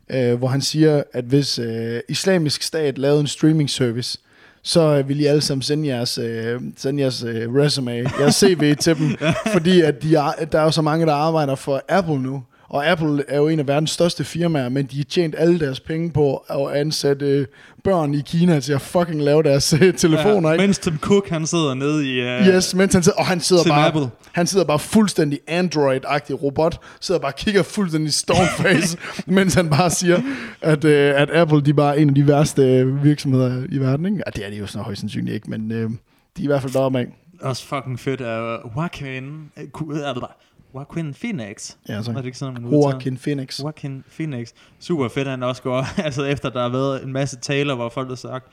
[0.10, 4.20] øh, hvor han siger, at hvis øh, islamisk stat lavede en streaming service,
[4.64, 8.76] så øh, vil I alle sammen sende jeres, øh, sende jeres øh, resume, jeres CV
[8.76, 9.18] til dem,
[9.54, 12.88] fordi at de er, der er jo så mange, der arbejder for Apple nu, og
[12.88, 16.12] Apple er jo en af verdens største firmaer, men de har tjent alle deres penge
[16.12, 17.46] på at ansætte øh,
[17.84, 20.64] børn i Kina til at fucking lave deres øh, telefoner, ja, ikke?
[20.64, 22.22] mens Tim Cook, han sidder nede i...
[22.22, 24.10] Uh, Yes, mens han sidder, og han sidder Tim bare, Apple.
[24.32, 28.98] han sidder bare fuldstændig Android-agtig robot, sidder bare og kigger fuldstændig stoneface,
[29.28, 30.22] mens han bare siger,
[30.62, 34.18] at, øh, at Apple, de er bare en af de værste virksomheder i verden, ikke?
[34.26, 35.96] Ja, det er de jo sådan højst sandsynligt ikke, men øh, de
[36.38, 37.08] er i hvert fald deroppe af.
[37.42, 39.52] Også fucking fedt af Joaquin...
[39.58, 39.64] øh,
[40.74, 41.76] øh, Joaquin Phoenix.
[41.90, 42.12] Ja, så.
[42.12, 42.72] Er det ikke sådan, man?
[42.72, 43.60] Joaquin Phoenix.
[43.60, 44.50] Joaquin Phoenix.
[44.80, 48.08] Super fedt, han også går, altså efter der har været en masse taler, hvor folk
[48.08, 48.48] har sagt,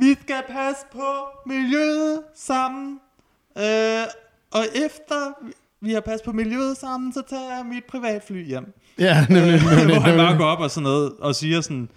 [0.00, 1.08] vi skal passe på
[1.46, 3.00] miljøet sammen,
[3.58, 4.04] øh,
[4.50, 5.32] og efter
[5.80, 8.72] vi har passet på miljøet sammen, så tager jeg mit privatfly hjem.
[8.98, 10.38] Ja, nemlig, nemlig, hvor han bare nemlig.
[10.38, 11.88] går op og sådan noget, og siger sådan,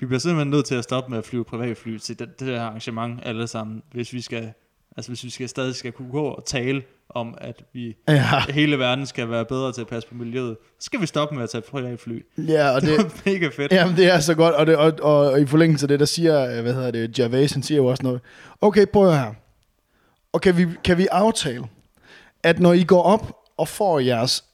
[0.00, 2.62] vi bliver simpelthen nødt til at stoppe med at flyve privatfly til det, det her
[2.62, 4.52] arrangement alle sammen, hvis vi skal,
[4.96, 8.78] altså hvis vi skal stadig skal kunne gå og tale om, at vi Ja, hele
[8.78, 11.50] verden skal være bedre til at passe på miljøet, så skal vi stoppe med at
[11.50, 12.22] tage privatfly.
[12.38, 13.72] ja, og Det det, var mega fedt.
[13.72, 16.06] Jamen, det er så godt, og, det, og, og, og i forlængelse af det, der
[16.06, 18.20] siger, øh, hvad hedder det, Gervais, han siger jo også noget.
[18.60, 19.34] Okay, prøv her.
[20.32, 21.64] Og kan vi, kan vi aftale,
[22.42, 24.44] at når I går op og får jeres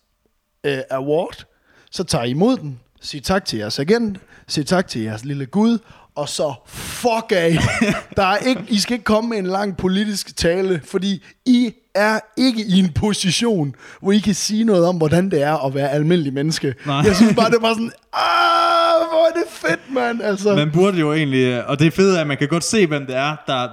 [0.64, 1.44] øh, award,
[1.90, 5.46] så tager I imod den, sig tak til jeres agent, sig tak til jeres lille
[5.46, 5.78] gud,
[6.16, 7.56] og så fuck af.
[8.16, 12.18] Der er ikke, I skal ikke komme med en lang politisk tale, fordi I er
[12.36, 15.90] ikke i en position, hvor I kan sige noget om, hvordan det er at være
[15.90, 16.74] almindelig menneske.
[16.86, 16.96] Nej.
[16.96, 20.22] Jeg synes bare, det var sådan, ah, hvor er det fedt, mand.
[20.22, 23.06] Altså, Man burde jo egentlig, og det er fedt, at man kan godt se, hvem
[23.06, 23.68] det er, der,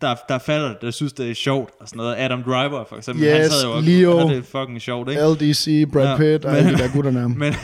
[0.00, 2.14] der, der falder, der synes, det er sjovt og sådan noget.
[2.18, 4.18] Adam Driver for eksempel, han Yes, sad jo og Leo.
[4.18, 5.22] havde det fucking sjovt, ikke?
[5.22, 7.28] LDC, Brad Ja, Pitt og men- alle de der gutter der.
[7.40, 7.54] Men,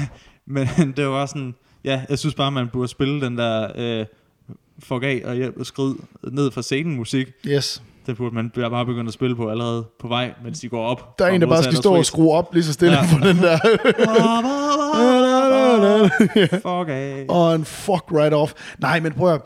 [0.47, 1.55] men det var sådan,
[1.85, 4.07] ja, jeg synes bare, man burde spille den der øh,
[4.83, 5.95] fuck af og hjælp og skrid
[6.33, 7.27] ned fra scenen musik.
[7.47, 7.83] Yes.
[8.07, 11.19] Den burde man bare begynde at spille på allerede på vej, mens de går op.
[11.19, 13.03] Der er en, der bare skal stå og skrue op lige så stille Ja.
[13.19, 13.59] på den der.
[16.51, 17.25] Fuck af.
[17.37, 18.53] og en fuck right off.
[18.79, 19.41] Nej, men prøv at,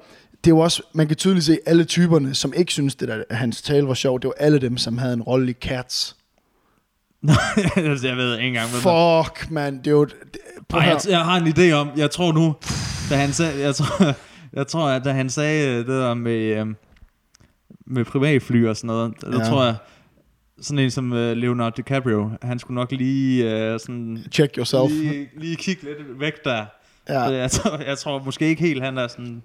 [0.44, 3.22] det er jo også, man kan tydeligt se alle typerne, som ikke synes, det der,
[3.30, 6.16] hans tale var sjov, det var alle dem, som havde en rolle i Cats.
[7.76, 10.04] Altså, jeg ved ikke engang, hvad Fuck, man, det er jo...
[10.04, 10.14] Det,
[10.74, 12.54] Ej, jeg, jeg har en idé om, jeg tror nu,
[13.10, 14.14] da han sagde, jeg tror,
[14.56, 16.76] jeg tror at da han sagde det der med, øhm,
[17.86, 19.44] med privatfly og sådan noget, der Ja.
[19.50, 19.74] tror jeg,
[20.60, 24.90] sådan en som øh, Leonardo DiCaprio, han skulle nok lige, øh, sådan, Check yourself.
[24.90, 26.64] lige, lige kigge lidt væk der.
[27.08, 27.22] Ja.
[27.22, 27.30] Ja.
[27.36, 29.42] Jeg, tror, jeg tror måske ikke helt, han er sådan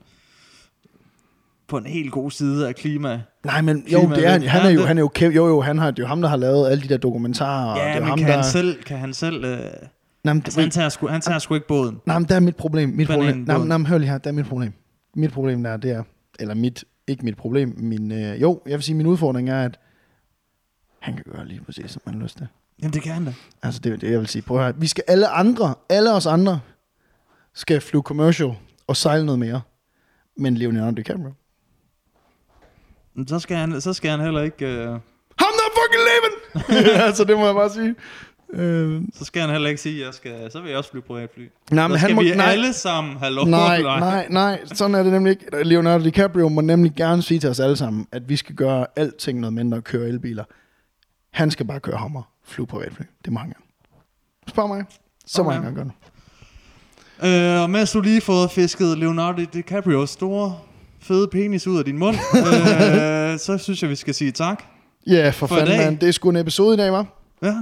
[1.67, 3.21] på en helt god side af klima.
[3.45, 5.09] Nej, men jo, Klima- det er, han, han er Ja, jo, det- han er jo,
[5.19, 6.97] kæm- jo, jo, han har, det er jo ham, der har lavet alle de der
[6.97, 7.65] dokumentarer.
[7.69, 9.45] og det er Ja, jo men ham, kan, der, han selv, kan han selv...
[9.45, 9.59] Øh,
[10.23, 11.97] Nej, men, altså, han tager, sgu, han tager sgu ikke båden.
[12.05, 12.89] nej, men der er mit problem.
[12.89, 13.37] Mit problem.
[13.37, 14.73] Nej, nej, hør lige her, der er mit problem.
[15.15, 16.03] Mit problem der, det er,
[16.39, 19.79] eller mit, ikke mit problem, min, øh, jo, jeg vil sige, min udfordring er, at
[20.99, 22.47] han kan gøre lige præcis, som han har lyst til.
[22.81, 23.33] Jamen, det kan han da.
[23.63, 24.41] Altså, det er det, jeg vil sige.
[24.41, 24.73] Prøv at høre.
[24.77, 26.59] Vi skal alle andre, alle os andre,
[27.53, 28.53] skal flyve commercial
[28.87, 29.61] og sejle noget mere.
[30.37, 31.33] Men Leonardo DiCaprio.
[33.13, 34.65] Men Så skal han, så skal han heller ikke...
[34.65, 34.99] Øh,
[35.59, 36.33] der er fucking leven!
[37.07, 37.95] altså, det må jeg bare sige.
[38.53, 41.01] Øh, så skal han heller ikke sige, at jeg skal, så vil jeg også flyve
[41.03, 41.41] privatfly.
[41.71, 42.21] nej, så men skal han må...
[42.21, 43.89] vi Nej, alle sammen have lov nej, flyve.
[43.99, 45.63] nej, nej, sådan er det nemlig ikke.
[45.63, 49.39] Leonardo DiCaprio må nemlig gerne sige til os alle sammen, at vi skal gøre alting
[49.39, 50.43] noget mindre og køre elbiler.
[51.33, 53.03] Han skal bare køre hammer, flyve privatfly.
[53.25, 53.65] Det må han gerne.
[54.47, 54.83] Spørg mig.
[55.25, 55.55] Så må Okay.
[55.55, 57.55] han gerne gøre det.
[57.57, 60.57] Øh, og mens du lige fået fisket Leonardo DiCaprios store,
[61.01, 64.63] fede penis ud af din mund, øh, så synes jeg, vi skal sige tak.
[65.07, 65.99] Ja, for, For fanden, mand.
[65.99, 67.05] Det er sgu en episode i dag, var.
[67.43, 67.55] Ja.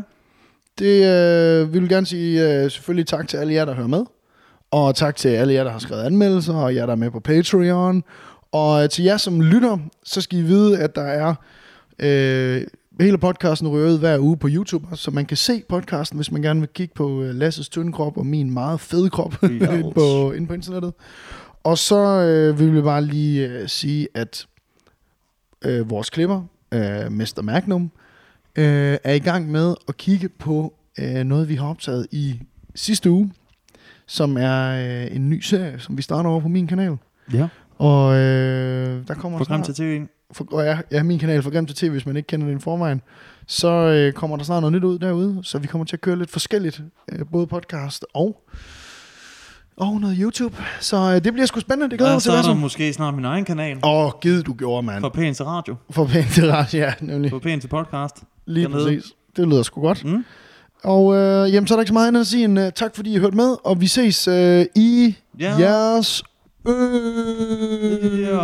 [0.79, 4.05] Det øh, vi vil gerne sige øh, selvfølgelig tak til alle jer, der hører med.
[4.71, 7.19] Og tak til alle jer, der har skrevet anmeldelser, og jer, der er med på
[7.19, 8.03] Patreon.
[8.51, 11.35] Og øh, til jer, som lytter, så skal I vide, at der er...
[11.99, 12.61] Øh,
[12.99, 16.41] hele podcasten ryger ud hver uge på YouTube, så man kan se podcasten, hvis man
[16.41, 19.33] gerne vil kigge på øh, Lasses tynde krop og min meget fede krop
[19.95, 20.93] på, inde på internettet.
[21.63, 24.47] Og så øh, vil vi bare lige øh, sige, at
[25.61, 27.41] øh, vores klipper, øh, Mr.
[27.41, 28.06] Magnum, øh,
[28.63, 32.39] er i gang med at kigge på øh, noget, vi har optaget i
[32.75, 33.31] sidste uge,
[34.07, 36.97] som er øh, en ny serie, som vi starter over på min kanal.
[37.33, 37.47] Ja.
[37.77, 40.05] Og øh, der kommer Program snart, til tv.
[40.31, 42.59] for, og ja, ja, min kanal for Grim til TV, hvis man ikke kender den
[42.61, 43.01] forvejen,
[43.47, 46.17] så øh, kommer der snart noget nyt ud derude, så vi kommer til at køre
[46.17, 46.81] lidt forskelligt,
[47.11, 48.43] øh, både podcast og
[49.77, 50.55] og noget YouTube.
[50.79, 52.31] Så øh, det bliver sgu spændende, det glæder mig så til.
[52.37, 52.61] er der Lasse.
[52.61, 53.77] måske snart min egen kanal.
[53.83, 55.01] Åh, oh, gid du gjorde, mand.
[55.01, 55.75] For pænt til radio.
[55.89, 57.31] For pænt til ret, ja, nemlig.
[57.31, 58.23] For pænt til podcast.
[58.47, 58.83] Lige dernede.
[58.85, 59.03] præcis.
[59.37, 60.05] Det lyder sgu godt.
[60.05, 60.25] Mm.
[60.83, 62.95] Og øh, jamen, så er der ikke så meget andet at sige end uh, tak,
[62.95, 65.55] fordi I hørte med, og vi ses øh, i Ja.
[65.59, 66.23] jeres
[66.67, 68.17] ører.
[68.19, 68.37] Ja.